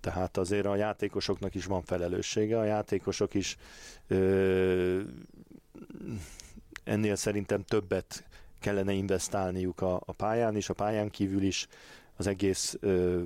Tehát 0.00 0.36
azért 0.36 0.66
a 0.66 0.76
játékosoknak 0.76 1.54
is 1.54 1.64
van 1.64 1.82
felelőssége, 1.82 2.58
a 2.58 2.64
játékosok 2.64 3.34
is 3.34 3.56
ö, 4.08 5.00
ennél 6.84 7.16
szerintem 7.16 7.62
többet 7.62 8.24
kellene 8.60 8.92
investálniuk 8.92 9.80
a, 9.80 9.94
a 10.04 10.12
pályán 10.12 10.56
is, 10.56 10.68
a 10.68 10.74
pályán 10.74 11.10
kívül 11.10 11.42
is, 11.42 11.68
az 12.16 12.26
egész 12.26 12.76
ö, 12.80 13.22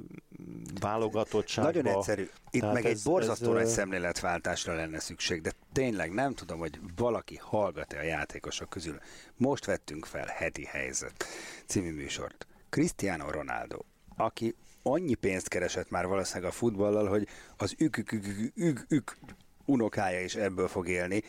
válogatottságba. 0.80 1.70
Nagyon 1.70 1.96
egyszerű. 1.96 2.28
Itt 2.50 2.60
Tehát 2.60 2.74
meg 2.74 2.84
ez, 2.84 2.90
egy 2.90 3.00
borzasztó 3.04 3.52
nagy 3.52 3.66
szemléletváltásra 3.66 4.74
lenne 4.74 5.00
szükség, 5.00 5.40
de 5.40 5.52
tényleg 5.72 6.12
nem 6.12 6.34
tudom, 6.34 6.58
hogy 6.58 6.80
valaki 6.96 7.36
hallgat-e 7.36 7.98
a 7.98 8.02
játékosok 8.02 8.68
közül. 8.68 8.98
Most 9.36 9.64
vettünk 9.64 10.04
fel 10.04 10.26
heti 10.26 10.64
helyzet 10.64 11.24
című 11.66 11.92
műsort. 11.92 12.46
Cristiano 12.68 13.30
Ronaldo, 13.30 13.78
aki 14.16 14.54
annyi 14.82 15.14
pénzt 15.14 15.48
keresett 15.48 15.90
már 15.90 16.06
valószínűleg 16.06 16.50
a 16.50 16.54
futballal, 16.54 17.06
hogy 17.06 17.28
az 17.56 17.74
ük, 17.78 17.96
ük, 17.96 18.12
ük, 18.12 18.52
ük, 18.54 18.84
ük 18.88 19.16
unokája 19.64 20.20
is 20.20 20.34
ebből 20.34 20.68
fog 20.68 20.88
élni, 20.88 21.22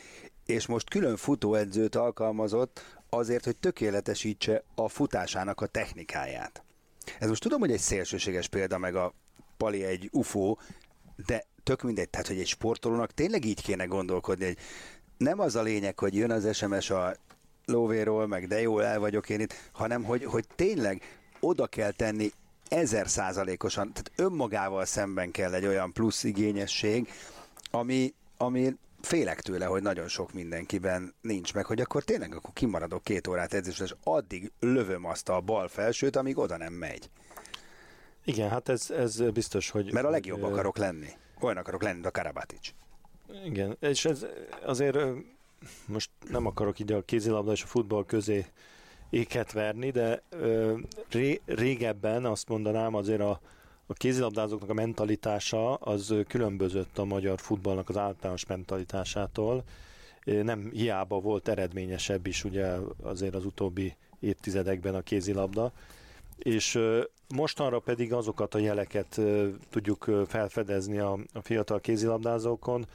és 0.46 0.66
most 0.66 0.90
külön 0.90 1.16
futóedzőt 1.16 1.96
alkalmazott 1.96 3.00
azért, 3.10 3.46
hogy 3.46 3.58
tökéletesítse 3.58 4.64
a 4.76 4.90
futásának 4.90 5.62
a 5.62 5.66
technikáját. 5.66 6.64
Ez 7.20 7.28
most 7.28 7.42
tudom, 7.42 7.60
hogy 7.60 7.72
egy 7.72 7.80
szélsőséges 7.80 8.48
példa, 8.48 8.78
meg 8.78 8.96
a 8.96 9.14
Pali 9.58 9.84
egy 9.84 10.10
UFO, 10.12 10.56
de 11.26 11.46
tök 11.64 11.82
mindegy, 11.82 12.10
tehát 12.10 12.28
hogy 12.28 12.40
egy 12.40 12.48
sportolónak 12.48 13.14
tényleg 13.14 13.46
így 13.46 13.62
kéne 13.62 13.86
gondolkodni, 13.86 14.46
hogy 14.46 14.58
nem 15.18 15.40
az 15.40 15.56
a 15.56 15.62
lényeg, 15.62 16.00
hogy 16.00 16.16
jön 16.16 16.32
az 16.32 16.56
SMS 16.56 16.90
a 16.90 17.16
lóvéról, 17.66 18.28
meg 18.28 18.48
de 18.48 18.62
jó 18.62 18.80
el 18.80 19.00
vagyok 19.00 19.30
én 19.30 19.40
itt, 19.40 19.54
hanem 19.72 20.04
hogy, 20.04 20.24
hogy 20.26 20.46
tényleg 20.56 21.02
oda 21.40 21.68
kell 21.68 21.92
tenni 21.92 22.32
ezer 22.68 23.10
százalékosan, 23.10 23.94
tehát 23.94 24.12
önmagával 24.16 24.86
szemben 24.86 25.32
kell 25.32 25.54
egy 25.54 25.66
olyan 25.66 25.94
plusz 25.94 26.24
igényesség, 26.24 27.10
ami, 27.72 28.14
ami 28.38 28.76
félek 29.02 29.42
tőle, 29.42 29.66
hogy 29.66 29.82
nagyon 29.82 30.08
sok 30.08 30.34
mindenkiben 30.34 31.14
nincs 31.22 31.54
meg, 31.54 31.66
hogy 31.66 31.82
akkor 31.82 32.04
tényleg 32.04 32.36
akkor 32.36 32.54
kimaradok 32.54 33.04
két 33.04 33.28
órát 33.28 33.54
edzésre, 33.54 33.86
és 33.86 33.96
addig 34.04 34.52
lövöm 34.60 35.06
azt 35.06 35.30
a 35.30 35.42
bal 35.42 35.68
felsőt, 35.68 36.16
amíg 36.16 36.38
oda 36.38 36.58
nem 36.58 36.74
megy. 36.74 37.10
Igen, 38.26 38.50
hát 38.50 38.70
ez, 38.70 38.90
ez 38.90 39.32
biztos, 39.32 39.70
hogy... 39.70 39.94
Mert 39.94 40.06
a 40.06 40.10
legjobb 40.10 40.42
hogy, 40.42 40.52
akarok 40.52 40.78
lenni. 40.78 41.10
olyan 41.40 41.58
akarok 41.58 41.82
lenni, 41.82 41.94
mint 41.94 42.06
a 42.06 42.12
Karabatics. 42.12 42.74
Igen, 43.46 43.78
és 43.80 44.06
ez 44.06 44.26
azért 44.66 44.98
most 45.86 46.10
nem 46.30 46.46
akarok 46.46 46.80
ide 46.80 46.96
a 46.96 47.02
kézilabda 47.02 47.52
és 47.52 47.64
a 47.64 47.68
futball 47.68 48.06
közé 48.06 48.46
éket 49.10 49.52
verni, 49.52 49.92
de 49.92 50.22
ré, 51.10 51.42
régebben 51.46 52.26
azt 52.26 52.48
mondanám 52.48 52.96
azért 52.96 53.22
a, 53.22 53.40
a 53.92 53.94
kézilabdázóknak 53.94 54.70
a 54.70 54.74
mentalitása 54.74 55.74
az 55.74 56.14
különbözött 56.28 56.98
a 56.98 57.06
magyar 57.06 57.40
futballnak 57.40 57.90
az 57.90 57.98
általános 57.98 58.46
mentalitásától. 58.46 59.64
Nem 60.24 60.70
hiába 60.74 61.20
volt 61.20 61.48
eredményesebb 61.48 62.28
is 62.28 62.44
ugye 62.44 62.68
azért 63.04 63.36
az 63.36 63.46
utóbbi 63.46 63.96
évtizedekben 64.20 64.96
a 64.96 65.02
kézilabda, 65.02 65.72
és 66.38 66.80
mostanra 67.36 67.80
pedig 67.80 68.14
azokat 68.14 68.56
a 68.56 68.60
jeleket 68.60 69.22
tudjuk 69.70 70.12
felfedezni 70.28 70.98
a, 70.98 71.20
a 71.34 71.42
fiatal 71.42 71.80
kézilabdázókon, 71.80 72.86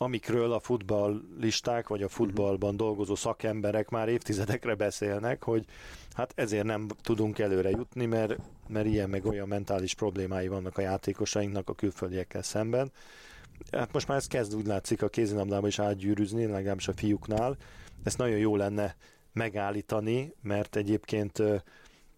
amikről 0.00 0.52
a 0.52 0.60
futballisták 0.60 1.88
vagy 1.88 2.02
a 2.02 2.08
futballban 2.08 2.76
dolgozó 2.76 3.14
szakemberek 3.14 3.88
már 3.88 4.08
évtizedekre 4.08 4.74
beszélnek, 4.74 5.42
hogy 5.42 5.64
hát 6.12 6.32
ezért 6.36 6.64
nem 6.64 6.86
tudunk 7.02 7.38
előre 7.38 7.70
jutni, 7.70 8.06
mert, 8.06 8.38
mert 8.68 8.86
ilyen 8.86 9.10
meg 9.10 9.26
olyan 9.26 9.48
mentális 9.48 9.94
problémái 9.94 10.48
vannak 10.48 10.78
a 10.78 10.80
játékosainknak 10.80 11.68
a 11.68 11.74
külföldiekkel 11.74 12.42
szemben. 12.42 12.92
Hát 13.72 13.92
most 13.92 14.08
már 14.08 14.16
ez 14.16 14.26
kezd 14.26 14.54
úgy 14.54 14.66
látszik 14.66 15.02
a 15.02 15.08
kézilabdában 15.08 15.68
is 15.68 15.78
átgyűrűzni, 15.78 16.46
legalábbis 16.46 16.88
a 16.88 16.92
fiúknál. 16.92 17.56
Ezt 18.02 18.18
nagyon 18.18 18.38
jó 18.38 18.56
lenne 18.56 18.96
megállítani, 19.32 20.32
mert 20.42 20.76
egyébként 20.76 21.42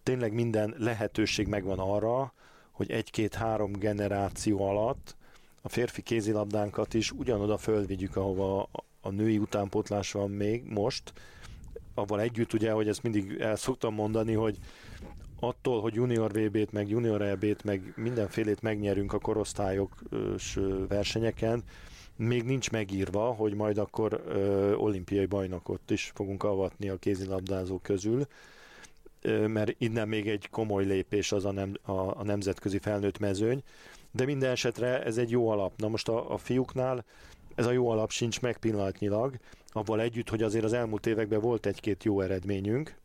tényleg 0.03 0.33
minden 0.33 0.75
lehetőség 0.77 1.47
megvan 1.47 1.79
arra, 1.79 2.33
hogy 2.71 2.91
egy-két-három 2.91 3.71
generáció 3.71 4.67
alatt 4.69 5.15
a 5.61 5.69
férfi 5.69 6.01
kézilabdánkat 6.01 6.93
is 6.93 7.11
ugyanoda 7.11 7.57
fölvigyük, 7.57 8.15
ahova 8.15 8.69
a 9.01 9.09
női 9.09 9.37
utánpótlás 9.37 10.11
van 10.11 10.29
még 10.29 10.63
most, 10.63 11.13
avval 11.93 12.21
együtt 12.21 12.53
ugye, 12.53 12.71
hogy 12.71 12.87
ezt 12.87 13.03
mindig 13.03 13.37
el 13.39 13.55
szoktam 13.55 13.93
mondani, 13.93 14.33
hogy 14.33 14.57
attól, 15.39 15.81
hogy 15.81 15.93
junior 15.93 16.31
VB-t, 16.31 16.71
meg 16.71 16.89
junior 16.89 17.21
EB-t, 17.21 17.63
meg 17.63 17.93
mindenfélét 17.95 18.61
megnyerünk 18.61 19.13
a 19.13 19.19
korosztályos 19.19 20.57
versenyeken, 20.87 21.63
még 22.15 22.43
nincs 22.43 22.71
megírva, 22.71 23.31
hogy 23.33 23.53
majd 23.53 23.77
akkor 23.77 24.23
ö, 24.27 24.73
olimpiai 24.73 25.25
bajnokot 25.25 25.91
is 25.91 26.11
fogunk 26.15 26.43
avatni 26.43 26.89
a 26.89 26.97
kézilabdázók 26.97 27.81
közül, 27.81 28.27
ö, 29.21 29.47
mert 29.47 29.75
innen 29.77 30.07
még 30.07 30.27
egy 30.27 30.49
komoly 30.49 30.85
lépés 30.85 31.31
az 31.31 31.45
a, 31.45 31.51
nem, 31.51 31.73
a, 31.81 31.91
a 31.91 32.23
nemzetközi 32.23 32.77
felnőtt 32.79 33.19
mezőny, 33.19 33.63
de 34.11 34.25
minden 34.25 34.51
esetre 34.51 35.03
ez 35.03 35.17
egy 35.17 35.29
jó 35.29 35.49
alap. 35.49 35.73
Na 35.77 35.87
most 35.87 36.07
a, 36.07 36.33
a 36.33 36.37
fiúknál 36.37 37.05
ez 37.55 37.65
a 37.65 37.71
jó 37.71 37.89
alap 37.89 38.11
sincs 38.11 38.41
meg 38.41 38.57
pillanatnyilag, 38.57 39.37
abban 39.67 39.99
együtt, 39.99 40.29
hogy 40.29 40.43
azért 40.43 40.63
az 40.63 40.73
elmúlt 40.73 41.05
években 41.05 41.39
volt 41.39 41.65
egy-két 41.65 42.03
jó 42.03 42.21
eredményünk, 42.21 42.95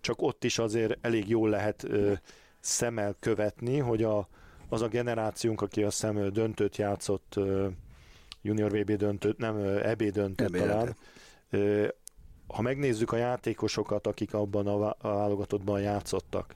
csak 0.00 0.22
ott 0.22 0.44
is 0.44 0.58
azért 0.58 0.98
elég 1.00 1.28
jól 1.28 1.48
lehet 1.48 1.84
ö, 1.84 2.12
szemmel 2.60 3.16
követni, 3.20 3.78
hogy 3.78 4.02
a, 4.02 4.28
az 4.68 4.82
a 4.82 4.88
generációnk, 4.88 5.60
aki 5.60 5.82
a 5.82 5.90
szem 5.90 6.32
döntőt 6.32 6.76
játszott, 6.76 7.32
ö, 7.36 7.68
junior 8.42 8.70
VB 8.70 8.92
döntőt, 8.92 9.38
nem 9.38 9.56
EB 9.82 10.02
döntőt 10.02 10.54
EB 10.54 10.56
talán, 10.56 10.96
ö, 11.50 11.86
ha 12.46 12.62
megnézzük 12.62 13.12
a 13.12 13.16
játékosokat, 13.16 14.06
akik 14.06 14.34
abban 14.34 14.66
a 14.66 14.96
válogatottban 15.00 15.80
játszottak, 15.80 16.54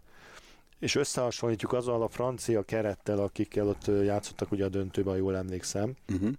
és 0.80 0.94
összehasonlítjuk 0.94 1.72
azzal 1.72 2.02
a 2.02 2.08
francia 2.08 2.62
kerettel, 2.62 3.18
akikkel 3.18 3.68
ott 3.68 3.86
játszottak 3.86 4.52
ugye 4.52 4.64
a 4.64 4.68
döntőben, 4.68 5.16
jól 5.16 5.36
emlékszem, 5.36 5.94
uh-huh. 6.08 6.30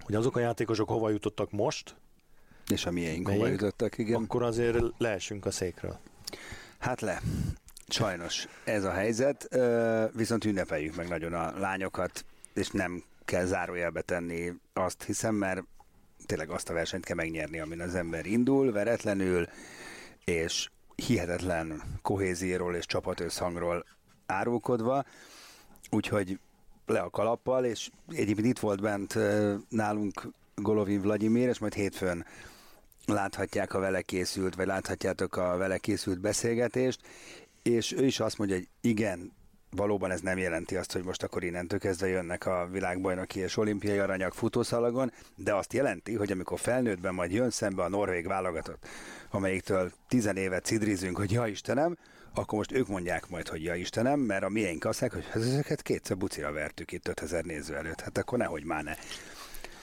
hogy 0.00 0.14
azok 0.14 0.36
a 0.36 0.40
játékosok 0.40 0.88
hova 0.88 1.10
jutottak 1.10 1.50
most, 1.50 1.96
és 2.68 2.86
a 2.86 2.90
miénk 2.90 3.28
hova 3.28 3.46
jutottak, 3.46 3.98
igen. 3.98 4.22
Akkor 4.22 4.42
azért 4.42 4.78
leesünk 4.98 5.46
a 5.46 5.50
székről. 5.50 5.98
Hát 6.78 7.00
le. 7.00 7.20
Sajnos 7.88 8.46
ez 8.64 8.84
a 8.84 8.90
helyzet, 8.90 9.48
viszont 10.12 10.44
ünnepeljük 10.44 10.96
meg 10.96 11.08
nagyon 11.08 11.32
a 11.32 11.58
lányokat, 11.58 12.24
és 12.54 12.70
nem 12.70 13.04
kell 13.24 13.44
zárójelbe 13.44 14.00
tenni 14.00 14.52
azt 14.72 15.02
hiszem, 15.02 15.34
mert 15.34 15.62
tényleg 16.26 16.50
azt 16.50 16.68
a 16.68 16.72
versenyt 16.72 17.04
kell 17.04 17.16
megnyerni, 17.16 17.60
amin 17.60 17.80
az 17.80 17.94
ember 17.94 18.26
indul, 18.26 18.72
veretlenül, 18.72 19.48
és 20.24 20.68
hihetetlen 20.96 21.82
kohézióról 22.02 22.74
és 22.74 22.86
csapatösszhangról 22.86 23.84
árulkodva, 24.26 25.04
úgyhogy 25.90 26.38
le 26.86 27.00
a 27.00 27.10
kalappal, 27.10 27.64
és 27.64 27.90
egyébként 28.08 28.46
itt 28.46 28.58
volt 28.58 28.80
bent 28.80 29.18
nálunk 29.68 30.28
Golovin 30.54 31.00
Vladimir, 31.00 31.48
és 31.48 31.58
majd 31.58 31.74
hétfőn 31.74 32.24
láthatják 33.06 33.74
a 33.74 33.78
vele 33.78 34.02
készült, 34.02 34.54
vagy 34.54 34.66
láthatjátok 34.66 35.36
a 35.36 35.56
vele 35.56 35.78
készült 35.78 36.20
beszélgetést, 36.20 37.00
és 37.62 37.92
ő 37.92 38.04
is 38.04 38.20
azt 38.20 38.38
mondja, 38.38 38.56
hogy 38.56 38.68
igen, 38.80 39.32
valóban 39.76 40.10
ez 40.10 40.20
nem 40.20 40.38
jelenti 40.38 40.76
azt, 40.76 40.92
hogy 40.92 41.04
most 41.04 41.22
akkor 41.22 41.44
innentől 41.44 41.78
kezdve 41.78 42.08
jönnek 42.08 42.46
a 42.46 42.68
világbajnoki 42.70 43.40
és 43.40 43.56
olimpiai 43.56 43.98
aranyag 43.98 44.32
futószalagon, 44.32 45.12
de 45.34 45.54
azt 45.54 45.72
jelenti, 45.72 46.14
hogy 46.14 46.32
amikor 46.32 46.58
felnőttben 46.58 47.14
majd 47.14 47.32
jön 47.32 47.50
szembe 47.50 47.82
a 47.82 47.88
norvég 47.88 48.26
válogatott, 48.26 48.86
amelyiktől 49.30 49.92
tizen 50.08 50.36
évet 50.36 50.64
cidrizünk, 50.64 51.16
hogy 51.16 51.32
ja 51.32 51.46
Istenem, 51.46 51.96
akkor 52.34 52.58
most 52.58 52.72
ők 52.72 52.88
mondják 52.88 53.28
majd, 53.28 53.48
hogy 53.48 53.62
ja 53.62 53.74
Istenem, 53.74 54.20
mert 54.20 54.42
a 54.42 54.48
miénk 54.48 54.84
azt 54.84 54.98
hogy 54.98 55.24
ezeket 55.34 55.82
kétszer 55.82 56.16
bucira 56.16 56.52
vertük 56.52 56.92
itt 56.92 57.08
5000 57.08 57.44
néző 57.44 57.76
előtt, 57.76 58.00
hát 58.00 58.18
akkor 58.18 58.38
nehogy 58.38 58.64
már 58.64 58.82
ne. 58.82 58.94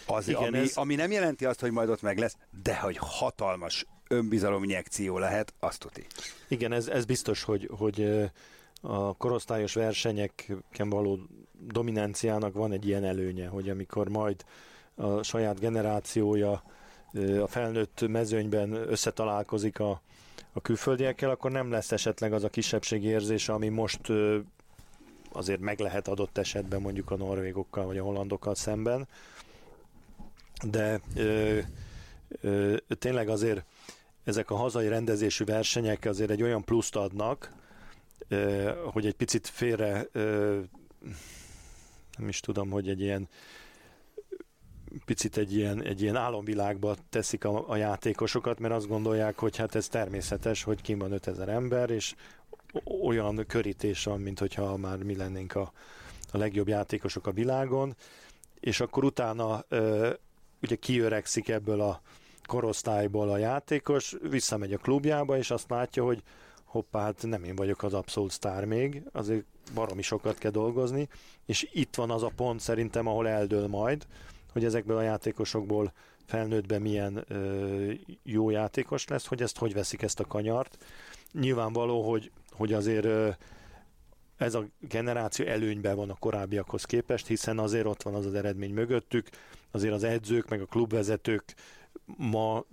Az, 0.06 0.28
Igen, 0.28 0.44
ami, 0.44 0.58
ez... 0.58 0.76
ami 0.76 0.96
nem 0.96 1.12
jelenti 1.12 1.46
azt, 1.46 1.60
hogy 1.60 1.72
majd 1.72 1.90
ott 1.90 2.02
meg 2.02 2.18
lesz, 2.18 2.36
de 2.64 2.76
hogy 2.76 2.98
hatalmas 3.00 3.86
önbizalominjekció 4.08 5.18
lehet, 5.18 5.54
azt 5.60 5.80
tuti. 5.80 6.06
Igen, 6.48 6.72
ez, 6.72 6.88
ez 6.88 7.06
biztos, 7.06 7.44
hogy, 7.44 7.70
hogy 7.78 8.30
a 8.82 9.14
korosztályos 9.14 9.74
versenyeken 9.74 10.90
való 10.90 11.20
dominanciának 11.68 12.54
van 12.54 12.72
egy 12.72 12.88
ilyen 12.88 13.04
előnye, 13.04 13.48
hogy 13.48 13.70
amikor 13.70 14.10
majd 14.10 14.46
a 14.96 15.24
saját 15.24 15.60
generációja 15.60 16.64
a 17.42 17.48
felnőtt 17.48 18.08
mezőnyben 18.08 18.74
összetalálkozik 18.74 19.80
a, 19.80 20.02
a 20.54 20.62
külföldiekkel, 20.62 21.30
akkor 21.30 21.52
nem 21.52 21.72
lesz 21.72 21.92
esetleg 21.92 22.34
az 22.34 22.44
a 22.44 22.50
kisebbségi 22.50 23.08
érzés, 23.08 23.50
ami 23.50 23.70
most 23.70 24.02
azért 25.32 25.60
meg 25.60 25.80
lehet 25.80 26.08
adott 26.08 26.38
esetben 26.38 26.82
mondjuk 26.82 27.12
a 27.12 27.18
norvégokkal 27.18 27.86
vagy 27.86 27.98
a 27.98 28.04
hollandokkal 28.04 28.56
szemben. 28.56 29.08
De 30.64 31.02
ö, 31.16 31.60
ö, 32.42 32.76
tényleg 33.00 33.30
azért 33.30 33.64
ezek 34.24 34.50
a 34.50 34.56
hazai 34.56 34.88
rendezésű 34.88 35.44
versenyek 35.44 36.06
azért 36.06 36.30
egy 36.30 36.42
olyan 36.42 36.64
pluszt 36.64 36.96
adnak, 36.96 37.52
hogy 38.92 39.06
egy 39.06 39.16
picit 39.16 39.48
félre, 39.48 40.08
nem 42.18 42.28
is 42.28 42.40
tudom, 42.40 42.70
hogy 42.70 42.90
egy 42.90 43.02
ilyen 43.02 43.30
picit 45.06 45.38
egy 45.38 45.56
ilyen, 45.56 45.84
egy 45.84 46.02
ilyen 46.02 46.16
álomvilágba 46.16 46.96
teszik 47.10 47.46
a, 47.46 47.70
a 47.70 47.76
játékosokat, 47.76 48.60
mert 48.60 48.74
azt 48.74 48.88
gondolják, 48.88 49.40
hogy 49.40 49.58
hát 49.58 49.76
ez 49.76 49.88
természetes, 49.88 50.64
hogy 50.64 50.82
kim 50.82 50.98
van 50.98 51.12
5000 51.12 51.50
ember, 51.50 51.90
és 51.90 52.16
olyan 53.02 53.46
körítés 53.48 54.04
van, 54.04 54.20
mint 54.20 54.40
hogyha 54.40 54.78
már 54.78 55.04
mi 55.04 55.16
lennénk 55.16 55.56
a, 55.56 55.72
a 56.32 56.38
legjobb 56.38 56.68
játékosok 56.68 57.28
a 57.28 57.32
világon, 57.32 57.96
és 58.60 58.80
akkor 58.80 59.04
utána 59.04 59.66
ugye 60.62 60.76
kiöregszik 60.76 61.50
ebből 61.50 61.82
a 61.82 62.02
korosztályból 62.44 63.30
a 63.30 63.38
játékos, 63.38 64.16
visszamegy 64.30 64.74
a 64.74 64.78
klubjába, 64.78 65.38
és 65.38 65.52
azt 65.52 65.70
látja, 65.70 66.04
hogy 66.04 66.24
hoppá, 66.72 67.02
hát 67.02 67.22
nem 67.22 67.44
én 67.44 67.56
vagyok 67.56 67.84
az 67.84 67.94
abszolút 67.94 68.32
sztár 68.32 68.66
még, 68.66 69.04
azért 69.12 69.44
baromi 69.74 70.02
sokat 70.02 70.38
kell 70.38 70.52
dolgozni, 70.52 71.08
és 71.46 71.70
itt 71.72 71.96
van 71.96 72.12
az 72.12 72.24
a 72.24 72.32
pont 72.36 72.60
szerintem, 72.60 73.08
ahol 73.08 73.28
eldől 73.28 73.68
majd, 73.68 74.06
hogy 74.52 74.66
ezekből 74.66 74.98
a 74.98 75.02
játékosokból 75.02 75.94
felnőttben 76.26 76.82
milyen 76.82 77.26
ö, 77.28 77.92
jó 78.24 78.50
játékos 78.50 79.08
lesz, 79.08 79.26
hogy 79.26 79.42
ezt 79.42 79.58
hogy 79.58 79.74
veszik 79.74 80.02
ezt 80.02 80.20
a 80.20 80.26
kanyart. 80.26 80.78
Nyilvánvaló, 81.32 82.10
hogy, 82.10 82.32
hogy 82.52 82.74
azért 82.74 83.06
ö, 83.06 83.30
ez 84.38 84.54
a 84.54 84.66
generáció 84.80 85.46
előnyben 85.46 85.96
van 85.96 86.10
a 86.10 86.20
korábbiakhoz 86.20 86.84
képest, 86.84 87.28
hiszen 87.28 87.60
azért 87.60 87.86
ott 87.86 88.02
van 88.02 88.14
az 88.14 88.26
az 88.26 88.34
eredmény 88.34 88.74
mögöttük, 88.74 89.30
azért 89.72 89.94
az 89.94 90.04
edzők 90.04 90.50
meg 90.50 90.62
a 90.62 90.66
klubvezetők 90.66 91.56
ma 92.06 92.66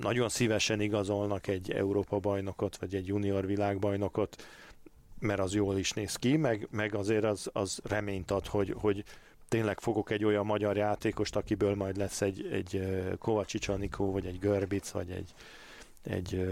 nagyon 0.00 0.28
szívesen 0.28 0.80
igazolnak 0.80 1.46
egy 1.46 1.70
Európa 1.70 2.18
bajnokot, 2.18 2.76
vagy 2.76 2.94
egy 2.94 3.06
junior 3.06 3.46
világbajnokot, 3.46 4.42
mert 5.18 5.40
az 5.40 5.54
jól 5.54 5.78
is 5.78 5.92
néz 5.92 6.16
ki, 6.16 6.36
meg, 6.36 6.68
meg 6.70 6.94
azért 6.94 7.24
az, 7.24 7.50
az 7.52 7.80
reményt 7.84 8.30
ad, 8.30 8.46
hogy, 8.46 8.74
hogy 8.80 9.04
tényleg 9.48 9.80
fogok 9.80 10.10
egy 10.10 10.24
olyan 10.24 10.46
magyar 10.46 10.76
játékost, 10.76 11.36
akiből 11.36 11.74
majd 11.74 11.96
lesz 11.96 12.20
egy, 12.20 12.48
egy 12.52 12.82
Kovacsics 13.18 13.68
Anikó, 13.68 14.12
vagy 14.12 14.26
egy 14.26 14.38
Görbic, 14.38 14.90
vagy 14.90 15.10
egy, 15.10 15.34
egy 16.02 16.46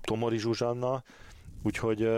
Tomori 0.00 0.38
Zsuzsanna, 0.38 1.04
úgyhogy 1.62 2.08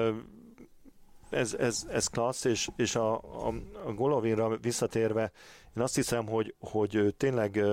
ez, 1.30 1.54
ez, 1.54 1.86
ez 1.90 2.06
klassz, 2.06 2.44
és, 2.44 2.68
és 2.76 2.94
a, 2.94 3.14
a, 3.46 3.54
a 3.84 3.92
Golovinra 3.92 4.56
visszatérve, 4.56 5.32
én 5.76 5.82
azt 5.82 5.94
hiszem, 5.94 6.26
hogy, 6.26 6.54
hogy 6.58 7.14
tényleg 7.16 7.64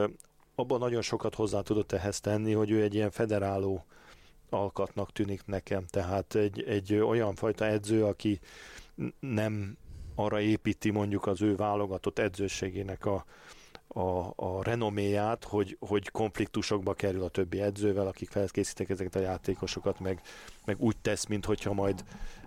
abban 0.56 0.80
nagyon 0.80 1.02
sokat 1.02 1.36
hozzá 1.36 1.62
tudott 1.62 1.92
ehhez 1.92 2.20
tenni, 2.20 2.54
hogy 2.54 2.72
ő 2.72 2.82
egy 2.82 2.94
ilyen 2.94 3.12
federáló 3.12 3.86
alkatnak 4.50 5.12
tűnik 5.12 5.46
nekem. 5.46 5.86
Tehát 5.86 6.36
egy, 6.36 6.64
egy 6.64 6.94
olyan 6.94 7.36
fajta 7.36 7.66
edző, 7.66 8.06
aki 8.06 8.40
nem 9.20 9.78
arra 10.16 10.42
építi 10.42 10.90
mondjuk 10.90 11.28
az 11.28 11.42
ő 11.42 11.56
válogatott 11.56 12.20
edzőségének 12.20 13.06
a, 13.06 13.26
a, 13.88 14.34
a 14.36 14.64
renoméját, 14.64 15.44
hogy, 15.44 15.78
hogy 15.80 16.10
konfliktusokba 16.10 16.94
kerül 16.94 17.24
a 17.24 17.30
többi 17.30 17.62
edzővel, 17.62 18.08
akik 18.08 18.30
felkészítik 18.30 18.90
ezeket 18.90 19.16
a 19.16 19.20
játékosokat, 19.20 20.00
meg, 20.00 20.22
meg 20.66 20.76
úgy 20.80 20.98
tesz, 21.02 21.26
mintha 21.26 21.74
majd 21.74 22.04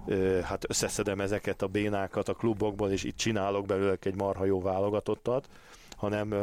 ö, 0.07 0.41
hát 0.43 0.65
összeszedem 0.69 1.21
ezeket 1.21 1.63
a 1.63 1.67
bénákat 1.67 2.29
a 2.29 2.35
klubokból, 2.35 2.91
és 2.91 3.05
itt 3.05 3.17
csinálok 3.17 3.67
belőle 3.67 3.97
egy 4.01 4.15
marha 4.15 4.45
jó 4.45 4.61
válogatottat, 4.61 5.49
hanem 5.97 6.35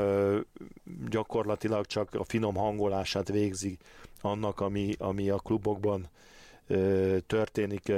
gyakorlatilag 1.09 1.85
csak 1.85 2.13
a 2.13 2.23
finom 2.23 2.55
hangolását 2.55 3.27
végzi 3.27 3.77
annak, 4.21 4.59
ami, 4.59 4.95
ami 4.97 5.29
a 5.29 5.37
klubokban 5.37 6.09
történik. 7.27 7.91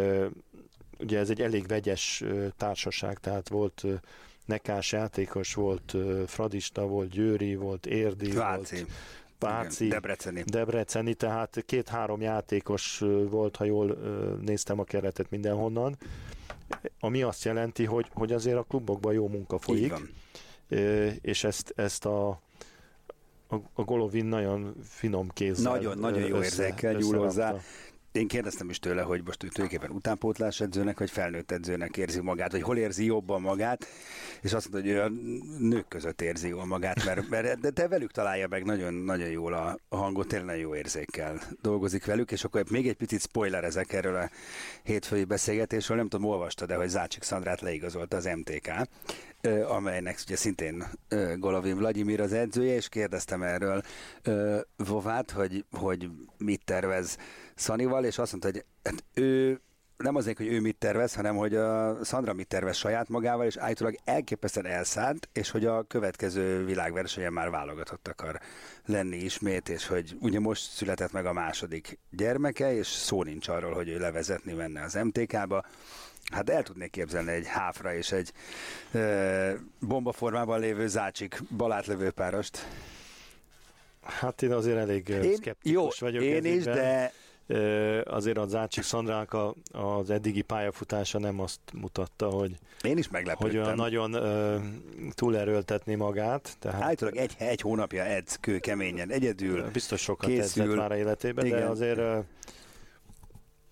Ugye 0.99 1.19
ez 1.19 1.29
egy 1.29 1.41
elég 1.41 1.67
vegyes 1.67 2.23
társaság, 2.57 3.19
tehát 3.19 3.49
volt 3.49 3.85
nekás 4.45 4.91
játékos, 4.91 5.53
volt 5.53 5.95
Fradista, 6.25 6.87
volt 6.87 7.09
Győri, 7.09 7.55
volt 7.55 7.85
Érdi, 7.85 8.31
Váci. 8.31 8.75
volt 8.75 8.89
Váci, 9.39 9.87
Debreceni. 9.87 10.43
Debreceni, 10.45 11.13
tehát 11.13 11.63
két-három 11.65 12.21
játékos 12.21 13.03
volt, 13.29 13.55
ha 13.55 13.63
jól 13.63 13.97
néztem 14.41 14.79
a 14.79 14.83
keretet 14.83 15.29
mindenhonnan, 15.29 15.97
ami 16.99 17.21
azt 17.21 17.43
jelenti, 17.43 17.85
hogy, 17.85 18.07
hogy 18.13 18.31
azért 18.31 18.57
a 18.57 18.63
klubokban 18.63 19.13
jó 19.13 19.27
munka 19.27 19.59
folyik, 19.59 19.93
és 21.21 21.43
ezt, 21.43 21.73
ezt 21.75 22.05
a, 22.05 22.29
a, 23.47 23.55
a 23.73 23.83
Golovin 23.83 24.25
nagyon 24.25 24.75
finom 24.83 25.29
kézzel 25.33 25.71
Nagyon, 25.71 25.97
nagyon 25.97 26.27
jó 26.27 26.43
érzékkel 26.43 26.93
nyúl 26.93 27.17
hozzá. 27.17 27.55
Én 28.15 28.27
kérdeztem 28.27 28.69
is 28.69 28.79
tőle, 28.79 29.01
hogy 29.01 29.21
most 29.25 29.43
ő 29.43 29.47
tulajdonképpen 29.47 29.95
utánpótlás 29.95 30.61
edzőnek, 30.61 30.99
vagy 30.99 31.09
felnőtt 31.09 31.51
edzőnek 31.51 31.97
érzi 31.97 32.21
magát, 32.21 32.51
vagy 32.51 32.61
hol 32.61 32.77
érzi 32.77 33.05
jobban 33.05 33.41
magát, 33.41 33.85
és 34.41 34.53
azt 34.53 34.71
mondta, 34.71 34.89
hogy 34.89 34.99
ő 34.99 35.01
a 35.01 35.09
nők 35.59 35.87
között 35.87 36.21
érzi 36.21 36.47
jól 36.47 36.65
magát, 36.65 37.05
mert, 37.05 37.29
mert 37.29 37.59
de 37.59 37.69
te 37.69 37.87
velük 37.87 38.11
találja 38.11 38.47
meg 38.47 38.65
nagyon, 38.65 38.93
nagyon 38.93 39.29
jól 39.29 39.53
a, 39.53 39.77
a 39.89 39.95
hangot, 39.95 40.27
tényleg 40.27 40.47
nagyon 40.47 40.61
jó 40.61 40.75
érzékkel 40.75 41.41
dolgozik 41.61 42.05
velük, 42.05 42.31
és 42.31 42.43
akkor 42.43 42.63
még 42.69 42.87
egy 42.87 42.95
picit 42.95 43.21
spoiler 43.21 43.63
ezek 43.63 43.93
erről 43.93 44.15
a 44.15 44.29
hétfői 44.83 45.23
beszélgetésről, 45.23 45.97
nem 45.97 46.07
tudom, 46.07 46.29
olvastad 46.29 46.67
de 46.67 46.75
hogy 46.75 46.89
Zácsik 46.89 47.23
Szandrát 47.23 47.61
leigazolta 47.61 48.17
az 48.17 48.29
MTK, 48.35 48.71
amelynek 49.67 50.19
ugye 50.25 50.35
szintén 50.35 50.83
Golovin 51.37 51.77
Vladimir 51.77 52.21
az 52.21 52.33
edzője, 52.33 52.75
és 52.75 52.89
kérdeztem 52.89 53.41
erről 53.43 53.81
Vovát, 54.77 55.31
hogy, 55.31 55.65
hogy 55.71 56.09
mit 56.37 56.61
tervez 56.65 57.17
Szanival, 57.55 58.05
és 58.05 58.17
azt 58.17 58.31
mondta, 58.31 58.49
hogy 58.51 58.65
hát 58.83 59.03
ő 59.13 59.59
nem 59.97 60.15
azért, 60.15 60.37
hogy 60.37 60.47
ő 60.47 60.59
mit 60.59 60.75
tervez, 60.75 61.13
hanem 61.13 61.35
hogy 61.35 61.55
a 61.55 61.97
Szandra 62.03 62.33
mit 62.33 62.47
tervez 62.47 62.75
saját 62.75 63.09
magával, 63.09 63.45
és 63.45 63.57
állítólag 63.57 63.95
elképesztően 64.03 64.65
elszánt, 64.65 65.29
és 65.33 65.49
hogy 65.49 65.65
a 65.65 65.83
következő 65.83 66.65
világversenyen 66.65 67.33
már 67.33 67.49
válogatott 67.49 68.07
akar 68.07 68.39
lenni 68.85 69.17
ismét, 69.17 69.69
és 69.69 69.87
hogy 69.87 70.17
ugye 70.19 70.39
most 70.39 70.71
született 70.71 71.11
meg 71.11 71.25
a 71.25 71.33
második 71.33 71.99
gyermeke, 72.09 72.73
és 72.73 72.87
szó 72.87 73.23
nincs 73.23 73.47
arról, 73.47 73.73
hogy 73.73 73.89
ő 73.89 73.99
levezetni 73.99 74.53
menne 74.53 74.83
az 74.83 74.93
MTK-ba. 74.93 75.65
Hát 76.31 76.49
el 76.49 76.63
tudnék 76.63 76.91
képzelni 76.91 77.31
egy 77.31 77.47
háfra 77.47 77.93
és 77.93 78.11
egy 78.11 78.31
e, 78.91 79.53
bombaformában 79.79 80.59
lévő 80.59 80.87
zácsik 80.87 81.41
balátlövő 81.57 82.11
párost. 82.11 82.67
Hát 84.01 84.41
én 84.41 84.51
azért 84.51 84.77
elég 84.77 85.07
én, 85.07 85.35
szkeptikus 85.35 85.71
jó, 85.71 86.07
vagyok. 86.07 86.23
Én 86.23 86.45
is, 86.45 86.63
de 86.63 87.13
azért 88.03 88.37
az 88.37 88.49
Zácsik 88.49 88.83
Szandrák 88.83 89.31
az 89.71 90.09
eddigi 90.09 90.41
pályafutása 90.41 91.19
nem 91.19 91.39
azt 91.39 91.59
mutatta, 91.73 92.29
hogy, 92.29 92.51
Én 92.81 92.97
is 92.97 93.09
meglepődtem. 93.09 93.63
hogy 93.63 93.75
nagyon 93.75 94.15
uh, 94.15 94.61
túlerőltetni 95.11 95.95
magát. 95.95 96.55
Tehát, 96.59 96.81
Állítólag 96.81 97.15
egy, 97.15 97.35
egy 97.37 97.61
hónapja 97.61 98.03
edz 98.03 98.37
kő 98.39 98.59
keményen, 98.59 99.11
egyedül 99.11 99.71
Biztos 99.71 100.01
sokat 100.01 100.29
készül. 100.29 100.63
edzett 100.63 100.77
már 100.77 100.91
a 100.91 100.97
életében, 100.97 101.45
Igen. 101.45 101.59
de 101.59 101.65
azért 101.65 101.97
uh, 101.97 102.25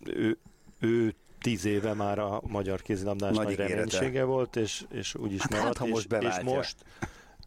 ő, 0.03 0.37
ő 0.79 1.15
tíz 1.43 1.65
éve 1.65 1.93
már 1.93 2.19
a 2.19 2.41
magyar 2.47 2.81
kézilabdás 2.81 3.35
nagy, 3.35 3.45
nagy 3.45 3.55
reménysége 3.55 4.23
volt, 4.23 4.55
és, 4.55 4.85
és 4.91 5.15
úgy 5.15 5.33
is 5.33 5.41
hát 5.41 5.51
maradt. 5.51 5.77
Hát, 5.77 5.87
most 5.87 6.11
és, 6.11 6.37
és 6.37 6.43
most 6.43 6.75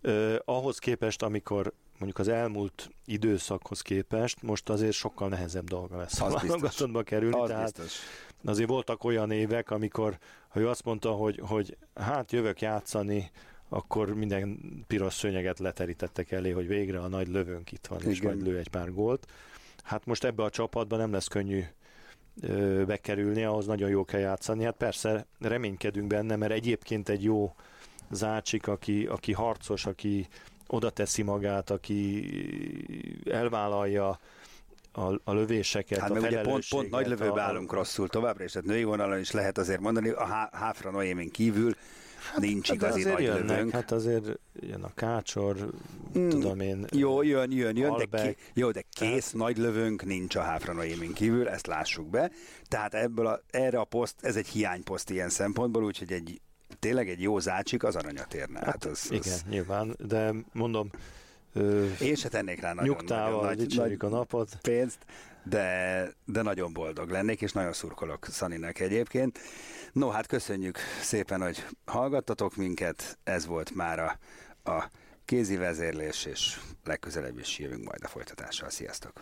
uh, 0.02 0.35
ahhoz 0.44 0.78
képest, 0.78 1.22
amikor 1.22 1.72
mondjuk 1.98 2.18
az 2.18 2.28
elmúlt 2.28 2.90
időszakhoz 3.04 3.80
képest 3.80 4.42
most 4.42 4.68
azért 4.68 4.92
sokkal 4.92 5.28
nehezebb 5.28 5.68
dolga 5.68 5.96
lesz 5.96 6.20
az 6.20 6.35
a 6.35 6.38
válogatottba 6.38 7.02
kerülni. 7.02 7.40
Az 7.40 7.48
tehát 7.48 7.64
biztos. 7.64 7.98
azért 8.44 8.68
voltak 8.68 9.04
olyan 9.04 9.30
évek, 9.30 9.70
amikor 9.70 10.18
ha 10.48 10.61
ő 10.61 10.68
azt 10.68 10.85
mondta, 10.85 11.11
hogy, 11.11 11.40
hogy 11.46 11.76
hát 11.94 12.32
jövök 12.32 12.61
játszani, 12.61 13.30
akkor 13.68 14.14
minden 14.14 14.59
piros 14.87 15.14
szőnyeget 15.14 15.59
leterítettek 15.59 16.30
elé, 16.30 16.50
hogy 16.50 16.66
végre 16.66 16.98
a 16.98 17.09
nagy 17.09 17.28
lövőnk 17.28 17.72
itt 17.72 17.87
van, 17.87 17.98
Igen. 17.98 18.11
és 18.11 18.22
majd 18.22 18.42
lő 18.42 18.59
egy 18.59 18.68
pár 18.68 18.92
gólt. 18.92 19.26
Hát 19.82 20.06
most 20.06 20.24
ebbe 20.24 20.42
a 20.42 20.50
csapatba 20.50 20.96
nem 20.96 21.12
lesz 21.12 21.26
könnyű 21.26 21.64
bekerülni, 22.87 23.44
ahhoz 23.44 23.66
nagyon 23.66 23.88
jó 23.88 24.05
kell 24.05 24.20
játszani. 24.20 24.64
Hát 24.64 24.77
persze 24.77 25.27
reménykedünk 25.40 26.07
benne, 26.07 26.37
mert 26.37 26.53
egyébként 26.53 27.09
egy 27.09 27.22
jó 27.22 27.55
zácsik, 28.11 28.66
aki, 28.66 29.07
aki 29.07 29.33
harcos, 29.33 29.87
aki 29.87 30.29
oda 30.66 30.90
teszi 30.90 31.22
magát, 31.22 31.70
aki 31.70 32.29
elvállalja 33.31 34.18
a, 34.92 35.12
a 35.25 35.33
lövéseket, 35.33 35.99
hát 35.99 36.11
a 36.11 36.14
ugye 36.14 36.40
pont, 36.40 36.68
pont 36.68 36.90
nagy 36.90 37.07
lövőbe 37.07 37.40
a... 37.40 37.44
állunk 37.44 37.72
rosszul 37.72 38.09
továbbra, 38.09 38.44
és 38.44 38.53
tehát 38.53 38.68
női 38.68 38.85
vonalon 38.85 39.18
is 39.18 39.31
lehet 39.31 39.59
azért 39.59 39.81
mondani, 39.81 40.09
a 40.09 40.49
Háfra 40.53 40.90
Noémin 40.90 41.31
kívül 41.31 41.75
hát, 42.31 42.41
nincs 42.41 42.69
hát 42.69 42.77
igazi 42.77 43.03
nagy 43.03 43.23
jönnek, 43.23 43.49
lövőnk. 43.49 43.71
Hát 43.71 43.93
azért 43.93 44.39
jön 44.61 44.83
a 44.83 44.95
kácsor, 44.95 45.71
mm, 46.19 46.29
tudom 46.29 46.61
én. 46.61 46.87
Jó, 46.93 47.23
jön, 47.23 47.53
jön, 47.53 47.77
jön, 47.77 47.97
de, 48.11 48.23
ké, 48.23 48.37
jó, 48.55 48.71
de 48.71 48.83
kész 48.91 49.31
tehát... 49.31 49.47
nagy 49.47 49.59
lövőnk 49.59 50.05
nincs 50.05 50.35
a 50.35 50.41
Háfra 50.41 50.73
Noémin 50.73 51.12
kívül, 51.12 51.49
ezt 51.49 51.67
lássuk 51.67 52.11
be. 52.11 52.31
Tehát 52.69 52.95
ebből 52.95 53.27
a, 53.27 53.41
erre 53.51 53.79
a 53.79 53.85
poszt, 53.85 54.15
ez 54.21 54.37
egy 54.37 54.49
hiányposzt 54.49 55.11
ilyen 55.11 55.29
szempontból, 55.29 55.85
úgyhogy 55.85 56.12
egy 56.12 56.41
tényleg 56.79 57.09
egy 57.09 57.23
jó 57.23 57.39
zácsik 57.39 57.85
az 57.85 57.97
aranyat 57.97 58.35
érne. 58.35 58.59
Hát, 58.59 58.67
hát 58.67 58.85
az, 58.85 59.07
igen, 59.11 59.33
az... 59.33 59.45
nyilván, 59.49 59.97
de 59.99 60.35
mondom, 60.53 60.91
Én 62.01 62.15
se 62.15 62.29
tennék 62.29 62.61
rá 62.61 62.73
nagyon, 62.73 62.97
nyugtával 62.97 63.45
nagyon 63.45 63.67
nagy, 63.75 63.97
a 63.99 64.09
napot. 64.09 64.59
pénzt, 64.62 64.99
de, 65.45 66.09
de 66.25 66.43
nagyon 66.43 66.73
boldog 66.73 67.11
lennék, 67.11 67.41
és 67.43 67.53
nagyon 67.53 67.73
szurkolok 67.73 68.27
Szaninek 68.31 68.81
egyébként. 68.81 69.39
No, 69.96 70.09
hát 70.09 70.26
köszönjük 70.26 70.78
szépen, 71.00 71.42
hogy 71.42 71.66
hallgattatok 71.85 72.56
minket, 72.56 73.18
ez 73.24 73.46
volt 73.46 73.74
már 73.74 73.98
a, 73.98 74.18
a 74.70 74.90
kézi 75.24 75.56
vezérlés, 75.56 76.24
és 76.24 76.61
legközelebb 76.85 77.38
is 77.38 77.59
jövünk 77.59 77.85
majd 77.85 78.00
a 78.04 78.09
folytatással. 78.09 78.70
Sziasztok! 78.70 79.12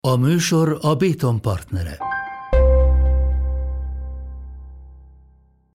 A 0.00 0.16
műsor 0.16 0.78
a 0.80 0.94
Béton 0.94 1.40
partnere. 1.40 1.98